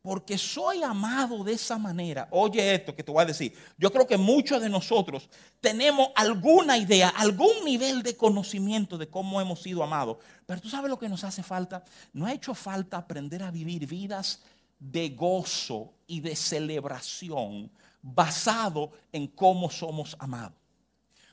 [0.00, 2.26] Porque soy amado de esa manera.
[2.32, 3.54] Oye esto que te voy a decir.
[3.78, 9.40] Yo creo que muchos de nosotros tenemos alguna idea, algún nivel de conocimiento de cómo
[9.40, 10.16] hemos sido amados.
[10.44, 11.84] Pero tú sabes lo que nos hace falta.
[12.12, 14.42] No ha hecho falta aprender a vivir vidas
[14.80, 17.70] de gozo y de celebración
[18.02, 20.61] basado en cómo somos amados.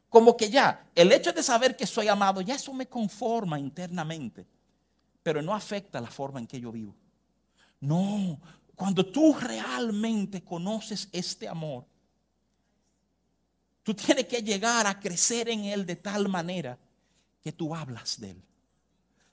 [0.09, 4.45] Como que ya, el hecho de saber que soy amado, ya eso me conforma internamente,
[5.21, 6.95] pero no afecta la forma en que yo vivo.
[7.79, 8.39] No,
[8.75, 11.85] cuando tú realmente conoces este amor,
[13.83, 16.77] tú tienes que llegar a crecer en él de tal manera
[17.41, 18.43] que tú hablas de él.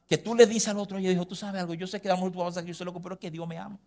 [0.07, 2.15] Que tú le dices al otro, y dijo, tú sabes algo, yo sé que el
[2.15, 3.79] amor tú vas a yo soy loco, pero es que Dios me ama.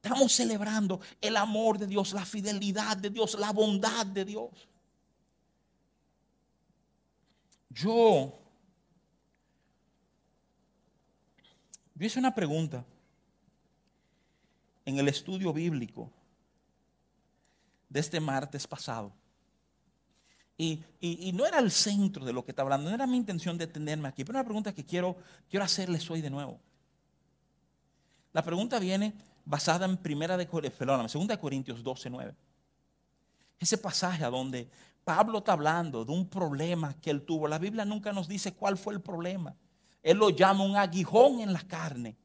[0.00, 4.50] Estamos celebrando el amor de Dios, la fidelidad de Dios, la bondad de Dios.
[7.74, 8.32] Yo,
[11.94, 12.84] yo hice una pregunta
[14.84, 16.08] en el estudio bíblico
[17.88, 19.12] de este martes pasado.
[20.56, 20.84] Y,
[21.34, 24.06] no era el centro de lo que está hablando, no era mi intención de detenerme
[24.06, 25.16] aquí, pero una pregunta que quiero,
[25.50, 26.60] quiero hacerles hoy de nuevo.
[28.32, 32.34] La pregunta viene basada en primera de, de Corintios 12, 9.
[33.58, 34.70] Ese pasaje a donde
[35.04, 37.46] Pablo está hablando de un problema que él tuvo.
[37.46, 39.54] La Biblia nunca nos dice cuál fue el problema.
[40.02, 42.16] Él lo llama un aguijón en la carne.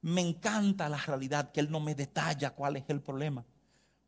[0.00, 3.44] Me encanta la realidad que él no me detalla cuál es el problema.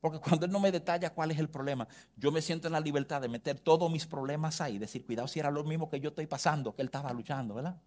[0.01, 2.81] Porque cuando él no me detalla cuál es el problema, yo me siento en la
[2.81, 6.09] libertad de meter todos mis problemas ahí, decir, cuidado si era lo mismo que yo
[6.09, 7.79] estoy pasando, que él estaba luchando, ¿verdad?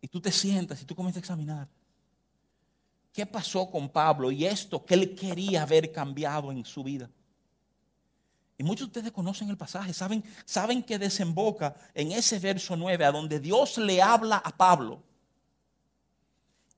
[0.00, 1.68] Y tú te sientas y tú comienzas a examinar.
[3.12, 7.10] ¿Qué pasó con Pablo y esto que él quería haber cambiado en su vida?
[8.58, 13.04] Y muchos de ustedes conocen el pasaje, saben, saben que desemboca en ese verso 9
[13.04, 15.00] a donde Dios le habla a Pablo.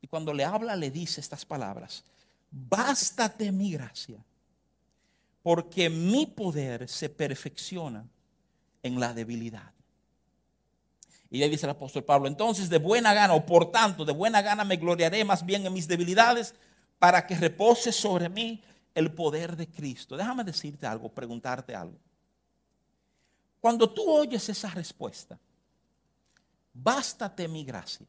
[0.03, 2.05] Y cuando le habla le dice estas palabras,
[2.51, 4.23] bástate mi gracia,
[5.43, 8.07] porque mi poder se perfecciona
[8.83, 9.73] en la debilidad.
[11.31, 14.43] Y ahí dice el apóstol Pablo, entonces de buena gana, o por tanto, de buena
[14.43, 16.55] gana me gloriaré más bien en mis debilidades
[16.99, 18.63] para que repose sobre mí
[18.95, 20.17] el poder de Cristo.
[20.17, 21.99] Déjame decirte algo, preguntarte algo.
[23.61, 25.39] Cuando tú oyes esa respuesta,
[26.73, 28.07] bástate mi gracia.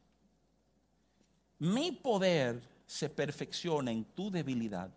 [1.60, 4.90] Mi poder se perfecciona en tu debilidad.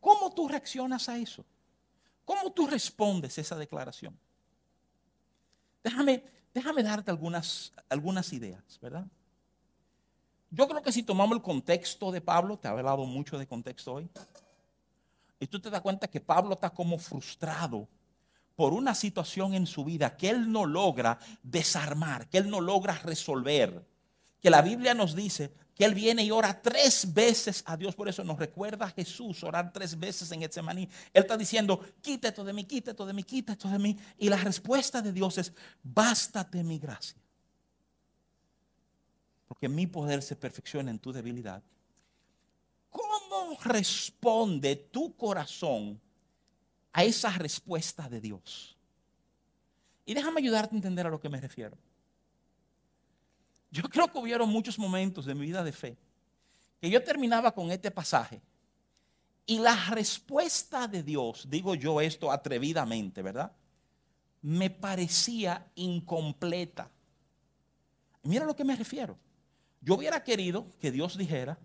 [0.00, 1.44] ¿Cómo tú reaccionas a eso?
[2.24, 4.16] ¿Cómo tú respondes a esa declaración?
[5.82, 6.22] Déjame,
[6.54, 9.04] Déjame darte algunas, algunas ideas, ¿verdad?
[10.50, 13.94] Yo creo que si tomamos el contexto de Pablo, te he hablado mucho de contexto
[13.94, 14.08] hoy,
[15.38, 17.88] y tú te das cuenta que Pablo está como frustrado
[18.56, 22.94] por una situación en su vida que él no logra desarmar, que él no logra
[22.98, 23.84] resolver,
[24.40, 27.94] que la Biblia nos dice que él viene y ora tres veces a Dios.
[27.94, 30.88] Por eso nos recuerda a Jesús orar tres veces en Getsemaní.
[31.12, 33.98] Él está diciendo, quita esto de mí, quita esto de mí, quita esto de mí.
[34.18, 37.20] Y la respuesta de Dios es, bástate mi gracia.
[39.48, 41.62] Porque mi poder se perfecciona en tu debilidad.
[43.44, 46.00] ¿Cómo responde tu corazón
[46.94, 48.74] a esa respuesta de Dios?
[50.06, 51.76] Y déjame ayudarte a entender a lo que me refiero.
[53.70, 55.98] Yo creo que hubieron muchos momentos de mi vida de fe
[56.80, 58.40] que yo terminaba con este pasaje
[59.44, 63.52] y la respuesta de Dios, digo yo esto atrevidamente, ¿verdad?
[64.40, 66.90] Me parecía incompleta.
[68.22, 69.18] Mira a lo que me refiero.
[69.82, 71.58] Yo hubiera querido que Dios dijera,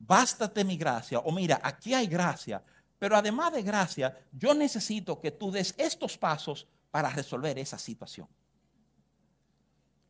[0.00, 2.60] bástate mi gracia, o mira, aquí hay gracia,
[2.98, 8.26] pero además de gracia, yo necesito que tú des estos pasos para resolver esa situación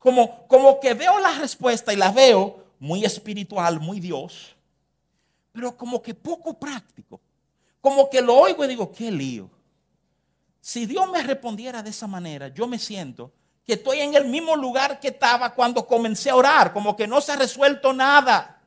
[0.00, 4.56] como, como que veo la respuesta y la veo muy espiritual, muy Dios,
[5.52, 7.20] pero como que poco práctico.
[7.80, 9.48] Como que lo oigo y digo, qué lío.
[10.60, 13.32] Si Dios me respondiera de esa manera, yo me siento
[13.64, 17.20] que estoy en el mismo lugar que estaba cuando comencé a orar, como que no
[17.20, 18.59] se ha resuelto nada.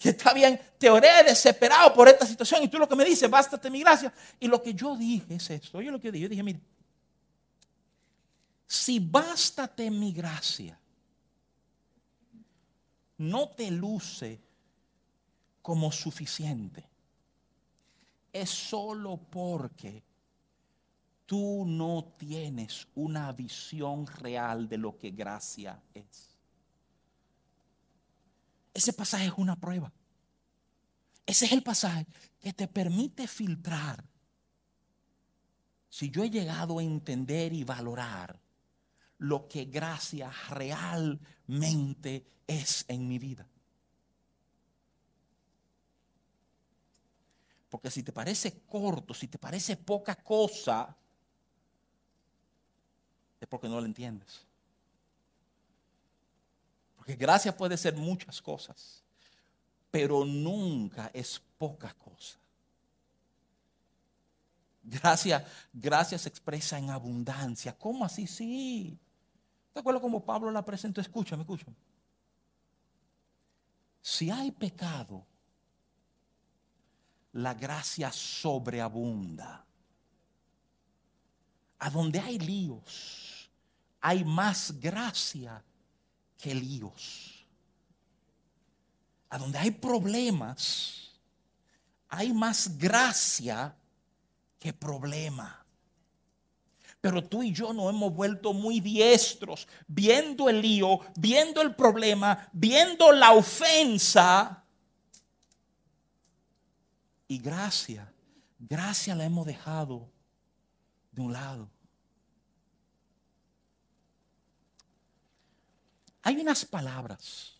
[0.00, 3.28] Que está bien, te oré desesperado por esta situación y tú lo que me dices,
[3.28, 4.10] bástate mi gracia.
[4.38, 6.60] Y lo que yo dije es esto, oye lo que dije, yo dije, mire,
[8.66, 10.80] si bástate mi gracia,
[13.18, 14.40] no te luce
[15.60, 16.88] como suficiente.
[18.32, 20.02] Es solo porque
[21.26, 26.29] tú no tienes una visión real de lo que gracia es.
[28.72, 29.92] Ese pasaje es una prueba.
[31.26, 32.06] Ese es el pasaje
[32.40, 34.04] que te permite filtrar
[35.88, 38.40] si yo he llegado a entender y valorar
[39.18, 43.46] lo que gracia realmente es en mi vida.
[47.68, 50.96] Porque si te parece corto, si te parece poca cosa,
[53.40, 54.49] es porque no lo entiendes.
[57.16, 59.02] Gracia puede ser muchas cosas,
[59.90, 62.38] pero nunca es poca cosa.
[64.82, 67.76] Gracia, gracia se expresa en abundancia.
[67.76, 68.26] ¿Cómo así?
[68.26, 68.98] Sí.
[69.72, 71.00] ¿Te acuerdas cómo Pablo la presentó?
[71.00, 71.76] Escúchame, escúchame.
[74.00, 75.24] Si hay pecado,
[77.32, 79.64] la gracia sobreabunda.
[81.78, 83.50] A donde hay líos,
[84.00, 85.62] hay más gracia
[86.40, 87.44] que líos.
[89.28, 91.12] A donde hay problemas,
[92.08, 93.76] hay más gracia
[94.58, 95.64] que problema.
[97.00, 102.48] Pero tú y yo nos hemos vuelto muy diestros viendo el lío, viendo el problema,
[102.52, 104.64] viendo la ofensa.
[107.26, 108.12] Y gracia,
[108.58, 110.10] gracia la hemos dejado
[111.12, 111.70] de un lado.
[116.22, 117.54] Hay unas palabras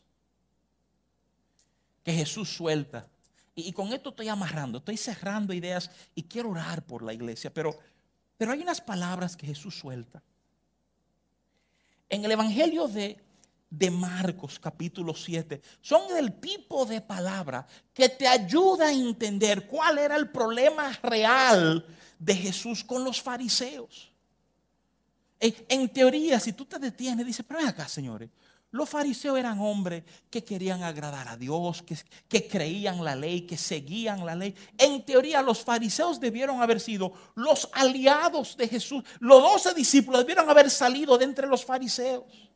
[2.04, 3.08] que Jesús suelta.
[3.54, 7.78] Y, con esto estoy amarrando, estoy cerrando ideas y quiero orar por la iglesia, pero
[8.40, 10.22] pero hay unas palabras que Jesús suelta.
[12.08, 13.22] En el Evangelio de,
[13.68, 19.98] de Marcos capítulo 7 son el tipo de palabra que te ayuda a entender cuál
[19.98, 21.84] era el problema real
[22.18, 24.10] de Jesús con los fariseos.
[25.38, 28.30] En, teoría, si tú te detienes, dices, pero ven acá, señores,
[28.72, 31.82] los fariseos eran hombres que querían agradar a Dios,
[32.28, 34.54] que, creían la ley, que seguían la ley.
[34.78, 39.02] En teoría, los fariseos debieron haber sido los aliados de Jesús.
[39.18, 42.48] Los doce discípulos debieron haber salido de entre los fariseos.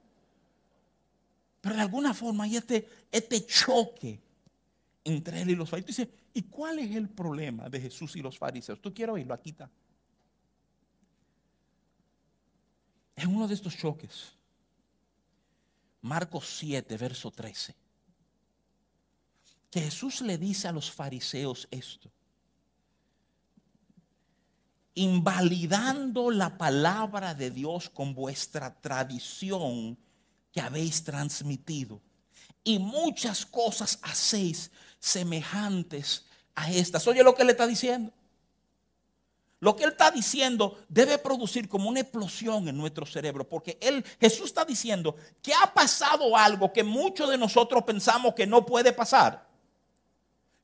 [1.61, 4.21] Pero de alguna forma hay este, este choque
[5.03, 5.97] entre él y los fariseos.
[5.97, 8.81] Dice, ¿y cuál es el problema de Jesús y los fariseos?
[8.81, 9.69] Tú quiero oírlo, aquí está.
[13.17, 14.35] En uno de estos choques
[16.05, 17.75] Marcos 7, verso 13.
[19.71, 22.11] Que Jesús le dice a los fariseos esto.
[24.95, 29.97] Invalidando la palabra de Dios con vuestra tradición
[30.53, 32.03] que habéis transmitido.
[32.63, 37.09] Y muchas cosas hacéis semejantes a estas.
[37.09, 38.13] Oye lo que le está diciendo.
[39.65, 44.05] Lo que él está diciendo debe producir como una explosión en nuestro cerebro, porque él,
[44.21, 48.93] Jesús está diciendo que ha pasado algo que muchos de nosotros pensamos que no puede
[48.93, 49.49] pasar.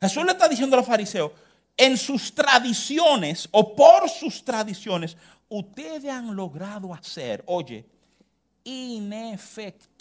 [0.03, 1.33] Jesús le está diciendo a los fariseos,
[1.79, 5.17] en sus tradiciones o por sus tradiciones,
[5.49, 7.87] ustedes han logrado hacer, oye,
[8.65, 9.95] inefectiva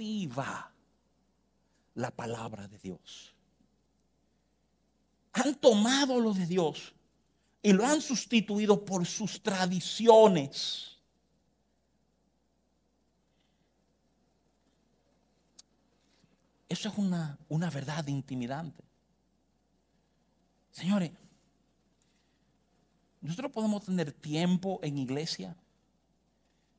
[1.96, 3.34] la palabra de Dios.
[5.32, 6.94] Han tomado lo de Dios
[7.62, 10.98] y lo han sustituido por sus tradiciones.
[16.70, 18.84] Eso es una, una verdad intimidante.
[20.72, 21.12] Señores,
[23.22, 25.58] nosotros podemos tener tiempo en iglesia,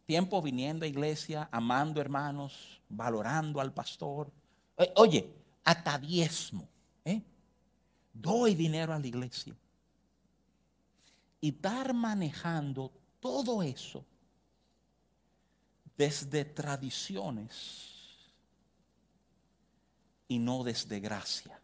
[0.06, 4.32] tiempo viniendo a iglesia, amando hermanos, valorando al pastor.
[4.78, 6.66] Eh, oye, hasta diezmo.
[7.04, 7.20] ¿eh?
[8.12, 9.54] Doy dinero a la iglesia.
[11.40, 14.04] Y estar manejando todo eso
[15.96, 17.90] desde tradiciones
[20.28, 21.60] y no desde gracia.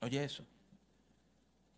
[0.00, 0.44] Oye eso.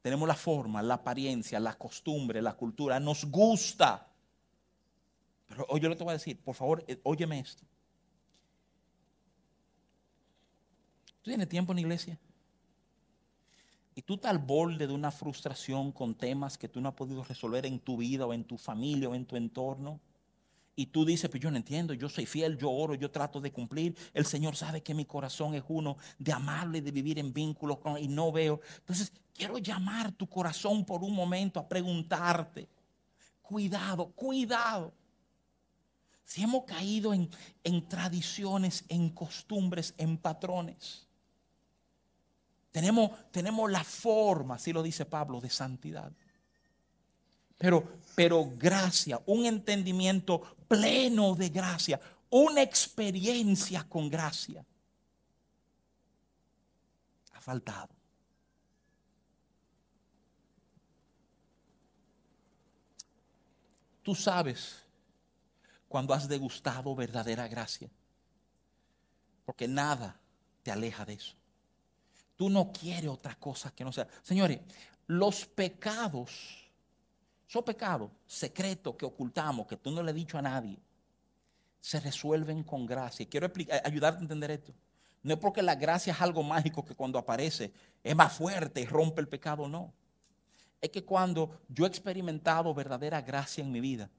[0.02, 3.00] Tenemos la forma, la apariencia, la costumbre, la cultura.
[3.00, 4.06] Nos gusta.
[5.46, 7.64] Pero hoy yo le te voy a decir, por favor, eh, óyeme esto.
[11.22, 12.18] ¿Tú tienes tiempo en la iglesia?
[14.08, 17.78] Tú al borde de una frustración con temas que tú no has podido resolver en
[17.78, 20.00] tu vida o en tu familia o en tu entorno
[20.74, 23.52] y tú dices, pues yo no entiendo, yo soy fiel, yo oro, yo trato de
[23.52, 23.94] cumplir.
[24.14, 27.98] El Señor sabe que mi corazón es uno de amarle, de vivir en vínculos con
[27.98, 28.62] y no veo.
[28.78, 32.66] Entonces, quiero llamar tu corazón por un momento a preguntarte.
[33.42, 34.94] Cuidado, cuidado.
[36.24, 41.07] Si hemos caído en tradiciones, en costumbres, en patrones.
[42.78, 46.12] Tenemos, tenemos la forma, así lo dice Pablo, de santidad.
[47.56, 52.00] Pero, pero gracia, un entendimiento pleno de gracia,
[52.30, 54.64] una experiencia con gracia.
[57.32, 57.88] Ha faltado.
[64.04, 64.84] Tú sabes
[65.88, 67.90] cuando has degustado verdadera gracia,
[69.44, 70.20] porque nada
[70.62, 71.34] te aleja de eso.
[72.38, 74.08] Tú no quieres otra cosa que no sea.
[74.22, 74.60] Señores,
[75.06, 76.68] los pecados
[77.48, 80.78] esos pecados secretos que ocultamos, que tú no le has dicho a nadie,
[81.80, 83.26] se resuelven con gracia.
[83.26, 84.74] Quiero explicar, ayudarte a entender esto.
[85.22, 87.72] No es porque la gracia es algo mágico que cuando aparece
[88.04, 89.94] es más fuerte y rompe el pecado, no.
[90.80, 94.10] Es que cuando yo he experimentado verdadera gracia en mi vida,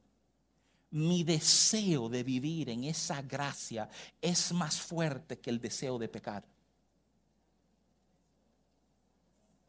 [0.90, 3.88] mi deseo de vivir en esa gracia
[4.20, 6.44] es más fuerte que el deseo de pecar.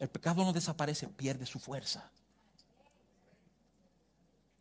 [0.00, 2.10] El pecado no desaparece, pierde su fuerza.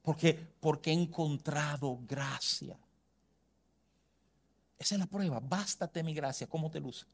[0.04, 2.78] Porque, porque he encontrado gracia.
[4.78, 5.40] Esa es la prueba.
[5.40, 6.46] Bástate mi gracia.
[6.46, 7.06] ¿Cómo te luce?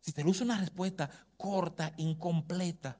[0.00, 2.98] Si te luce una respuesta corta, incompleta,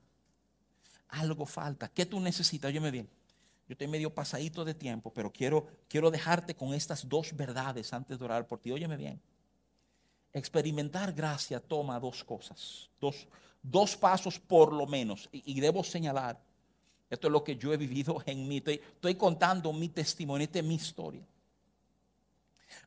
[1.09, 1.87] algo falta.
[1.87, 2.69] ¿Qué tú necesitas?
[2.69, 3.09] Óyeme bien.
[3.67, 8.19] Yo estoy medio pasadito de tiempo, pero quiero, quiero dejarte con estas dos verdades antes
[8.19, 8.71] de orar por ti.
[8.71, 9.19] Óyeme bien.
[10.33, 13.27] Experimentar gracia toma dos cosas, dos,
[13.61, 15.29] dos pasos por lo menos.
[15.31, 16.39] y debo señalar
[17.09, 18.63] esto es lo que yo he vivido en mí.
[18.65, 21.25] Estoy, contando mi testimonio, esta es mi historia.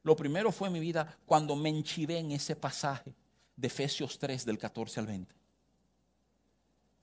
[0.02, 3.14] Lo primero fue mi vida cuando me enchivé en ese pasaje
[3.56, 5.34] de Efesios 3 del 14 al 20.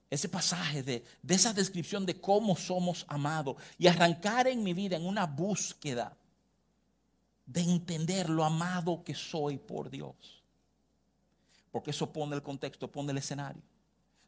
[0.09, 4.95] Ese pasaje de, de esa descripción de cómo somos amados y arrancar en mi vida
[4.95, 6.15] en una búsqueda
[7.47, 10.43] de entender lo amado que soy por Dios.
[11.71, 13.63] Porque eso pone el contexto, pone el escenario.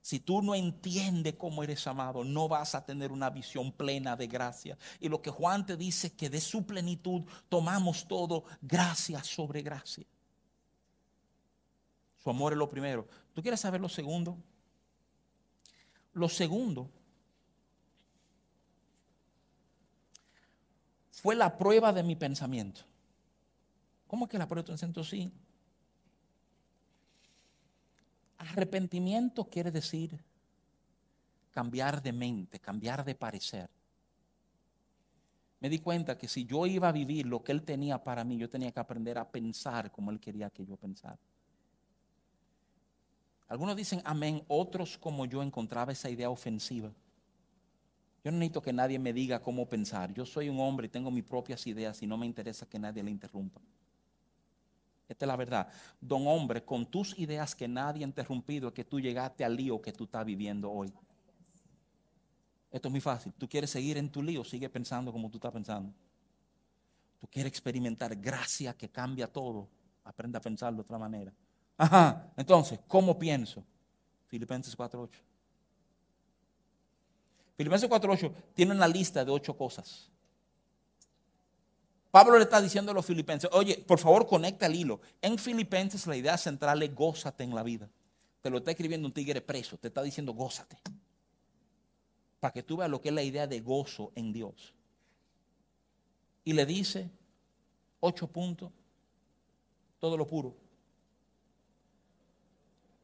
[0.01, 4.27] Si tú no entiendes cómo eres amado, no vas a tener una visión plena de
[4.27, 4.77] gracia.
[4.99, 10.05] Y lo que Juan te dice que de su plenitud tomamos todo gracia sobre gracia.
[12.23, 13.07] Su amor es lo primero.
[13.33, 14.37] ¿Tú quieres saber lo segundo?
[16.13, 16.89] Lo segundo
[21.11, 22.88] fue la prueba de mi pensamiento.
[24.09, 25.03] ¿Cómo es que la prueba pensamiento?
[25.03, 25.31] Sí.
[28.39, 30.19] Arrepentimiento quiere decir
[31.51, 33.69] cambiar de mente, cambiar de parecer.
[35.59, 38.35] Me di cuenta que si yo iba a vivir lo que Él tenía para mí,
[38.35, 41.19] yo tenía que aprender a pensar como Él quería que yo pensara.
[43.47, 46.91] Algunos dicen amén, otros como yo encontraba esa idea ofensiva.
[48.23, 50.11] Yo no necesito que nadie me diga cómo pensar.
[50.15, 53.03] Yo soy un hombre y tengo mis propias ideas y no me interesa que nadie
[53.03, 53.61] le interrumpa.
[55.09, 55.67] Esta es la verdad.
[55.99, 59.91] Don hombre, con tus ideas que nadie ha interrumpido, que tú llegaste al lío que
[59.91, 60.93] tú estás viviendo hoy.
[62.71, 63.33] Esto es muy fácil.
[63.33, 65.91] Tú quieres seguir en tu lío, sigue pensando como tú estás pensando.
[67.19, 69.67] Tú quieres experimentar gracia que cambia todo.
[70.03, 71.33] Aprende a pensar de otra manera.
[71.75, 73.63] Ajá, entonces, ¿cómo pienso?
[74.27, 75.09] Filipenses 4.8.
[77.57, 80.11] Filipenses 4.8 tiene una lista de ocho cosas.
[82.11, 84.99] Pablo le está diciendo a los filipenses, oye, por favor conecta el hilo.
[85.21, 87.87] En Filipenses la idea central es gózate en la vida.
[88.41, 90.77] Te lo está escribiendo un tigre preso, te está diciendo gózate.
[92.39, 94.73] Para que tú veas lo que es la idea de gozo en Dios.
[96.45, 97.09] Y le dice,
[97.99, 98.71] ocho puntos,
[99.99, 100.55] todo lo puro,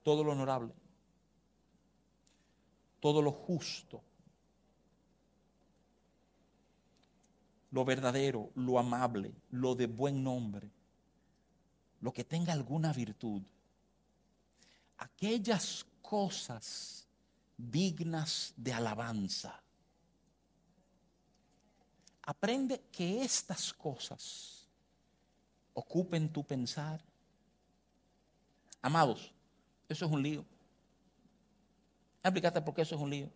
[0.01, 0.73] todo lo honorable,
[2.99, 4.01] todo lo justo,
[7.75, 10.71] lo verdadero, lo amable, lo de buen nombre,
[11.99, 13.41] lo que tenga alguna virtud,
[14.97, 17.05] aquellas cosas
[17.57, 19.61] dignas de alabanza.
[22.21, 24.69] Aprende que estas cosas
[25.73, 27.03] ocupen tu pensar.
[28.81, 29.33] Amados,
[29.89, 30.45] eso es un lío.
[32.23, 33.29] Explícate por qué eso es un lío.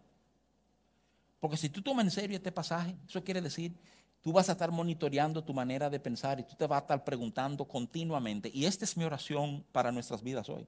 [1.41, 3.75] Porque si tú tomas en serio este pasaje, eso quiere decir
[4.21, 7.03] tú vas a estar monitoreando tu manera de pensar y tú te vas a estar
[7.03, 8.51] preguntando continuamente.
[8.53, 10.67] Y esta es mi oración para nuestras vidas hoy.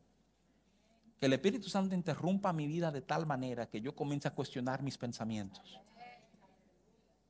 [1.19, 4.81] Que el Espíritu Santo interrumpa mi vida de tal manera que yo comience a cuestionar
[4.81, 5.79] mis pensamientos.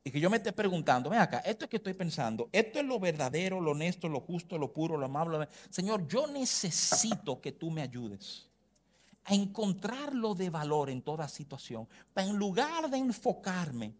[0.04, 2.86] Y que yo me esté preguntando, ven acá, esto es que estoy pensando, esto es
[2.86, 5.48] lo verdadero, lo honesto, lo justo, lo puro, lo amable.
[5.70, 8.48] Señor, yo necesito que tú me ayudes
[9.26, 11.88] a encontrar lo de valor en toda situación.
[12.14, 13.94] Para en lugar de enfocarme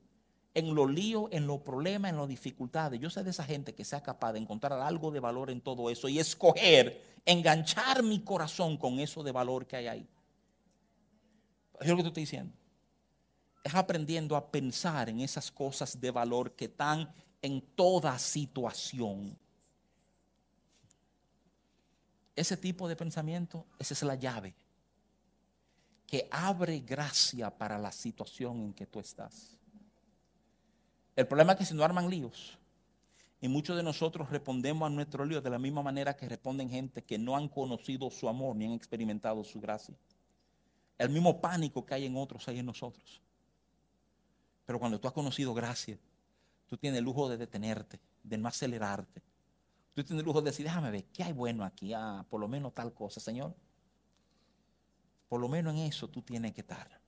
[0.54, 3.00] en los líos, en los problemas, en las dificultades.
[3.00, 5.90] Yo sé de esa gente que sea capaz de encontrar algo de valor en todo
[5.90, 10.10] eso y escoger, enganchar mi corazón con eso de valor que hay ahí.
[11.80, 12.54] Es lo que te estoy diciendo.
[13.64, 19.38] Es aprendiendo a pensar en esas cosas de valor que están en toda situación.
[22.36, 24.56] Ese tipo de pensamiento, esa es la llave
[26.12, 29.61] que abre gracia para la situación en que tú estás.
[31.16, 32.58] El problema es que si no arman líos,
[33.42, 37.04] y muchos de nosotros respondemos a nuestro lío de la misma manera que responden gente
[37.04, 39.96] que no han conocido su amor ni han experimentado su gracia.
[40.98, 43.20] El mismo pánico que hay en otros hay en nosotros.
[44.66, 45.98] Pero cuando tú has conocido gracia,
[46.68, 49.24] tú tienes el lujo de detenerte, de no acelerarte.
[49.96, 51.94] Tú tienes el lujo de decir, déjame ver, ¿qué hay bueno aquí?
[51.94, 53.56] Ah, por lo menos tal cosa, Señor.
[55.28, 57.02] Por lo menos en eso tú tienes que estar.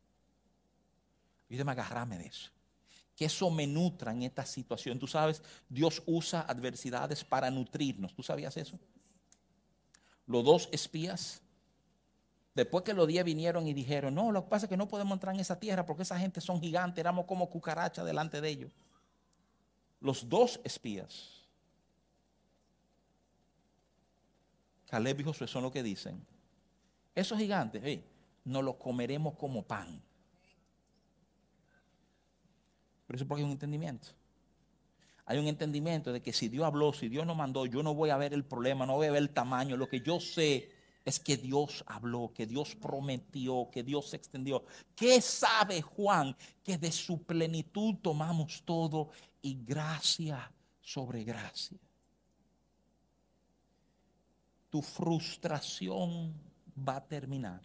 [1.47, 2.51] Y me agarrarme de eso
[3.15, 4.99] que eso me nutra en esta situación.
[4.99, 8.13] Tú sabes, Dios usa adversidades para nutrirnos.
[8.13, 8.79] ¿Tú sabías eso?
[10.25, 11.41] Los dos espías,
[12.55, 15.13] después que los diez vinieron y dijeron, no, lo que pasa es que no podemos
[15.13, 18.71] entrar en esa tierra porque esa gente son gigantes, éramos como cucarachas delante de ellos.
[19.99, 21.43] Los dos espías,
[24.87, 26.25] Caleb y Josué son lo que dicen.
[27.15, 28.03] Esos gigantes, hey,
[28.43, 30.01] nos los comeremos como pan.
[33.13, 34.07] Pero eso porque hay un entendimiento.
[35.27, 38.09] Hay un entendimiento de que si Dios habló, si Dios nos mandó, yo no voy
[38.09, 39.77] a ver el problema, no voy a ver el tamaño.
[39.77, 40.71] Lo que yo sé
[41.05, 44.65] es que Dios habló, que Dios prometió, que Dios se extendió.
[44.95, 46.35] ¿Qué sabe Juan?
[46.63, 49.11] Que de su plenitud tomamos todo
[49.43, 50.51] y gracia
[50.81, 51.77] sobre gracia.
[54.71, 56.33] Tu frustración
[56.75, 57.61] va a terminar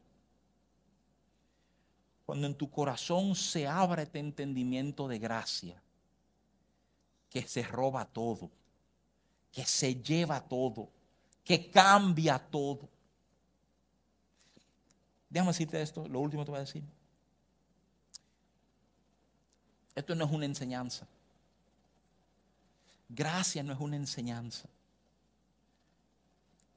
[2.29, 5.83] cuando en tu corazón se abra este entendimiento de gracia,
[7.31, 8.51] que se roba todo,
[9.51, 10.91] que se lleva todo,
[11.43, 12.87] que cambia todo.
[15.31, 16.85] Déjame decirte esto, lo último te voy a decir.
[19.95, 21.09] Esto no es una enseñanza.
[23.09, 24.69] Gracia no es una enseñanza.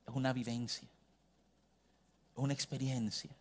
[0.08, 0.88] Es una vivencia.
[0.88, 3.36] Es una experiencia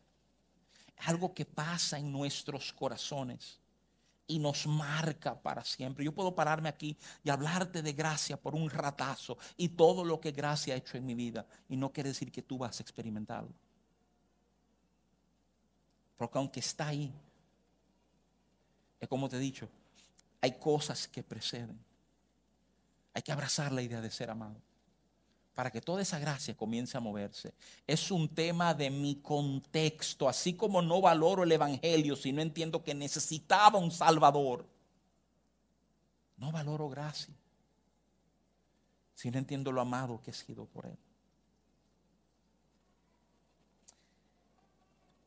[1.06, 3.60] algo que pasa en nuestros corazones
[4.26, 6.04] y nos marca para siempre.
[6.04, 10.30] Yo puedo pararme aquí y hablarte de gracia por un ratazo y todo lo que
[10.30, 11.46] gracia ha hecho en mi vida.
[11.68, 13.52] Y no quiere decir que tú vas a experimentarlo.
[16.16, 17.12] Porque aunque está ahí,
[19.00, 19.68] es como te he dicho,
[20.40, 21.78] hay cosas que preceden.
[23.14, 24.60] Hay que abrazar la idea de ser amado
[25.54, 27.52] para que toda esa gracia comience a moverse.
[27.86, 32.82] Es un tema de mi contexto, así como no valoro el Evangelio si no entiendo
[32.82, 34.66] que necesitaba un Salvador.
[36.36, 37.34] No valoro gracia
[39.14, 40.96] si no entiendo lo amado que he sido por Él.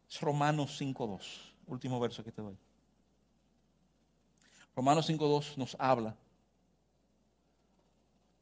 [0.09, 1.21] Es Romanos 5.2,
[1.67, 2.57] último verso que te doy.
[4.75, 6.15] Romanos 5.2 nos habla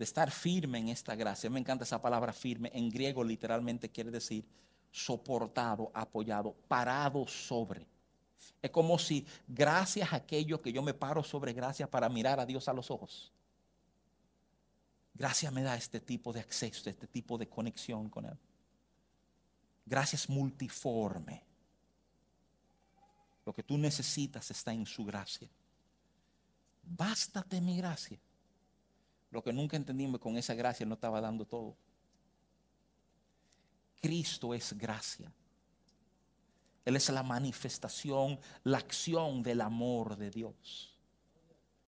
[0.01, 1.47] de estar firme en esta gracia.
[1.47, 2.71] Me encanta esa palabra firme.
[2.73, 4.43] En griego literalmente quiere decir
[4.89, 7.85] soportado, apoyado, parado sobre.
[8.63, 12.47] Es como si gracias a aquello que yo me paro sobre gracias para mirar a
[12.47, 13.31] Dios a los ojos.
[15.13, 18.39] Gracia me da este tipo de acceso, este tipo de conexión con Él.
[19.85, 21.43] Gracia es multiforme.
[23.45, 25.47] Lo que tú necesitas está en su gracia.
[26.81, 28.19] Bástate mi gracia.
[29.31, 31.75] Lo que nunca entendimos con esa gracia no estaba dando todo.
[34.01, 35.31] Cristo es gracia.
[36.83, 40.90] Él es la manifestación, la acción del amor de Dios.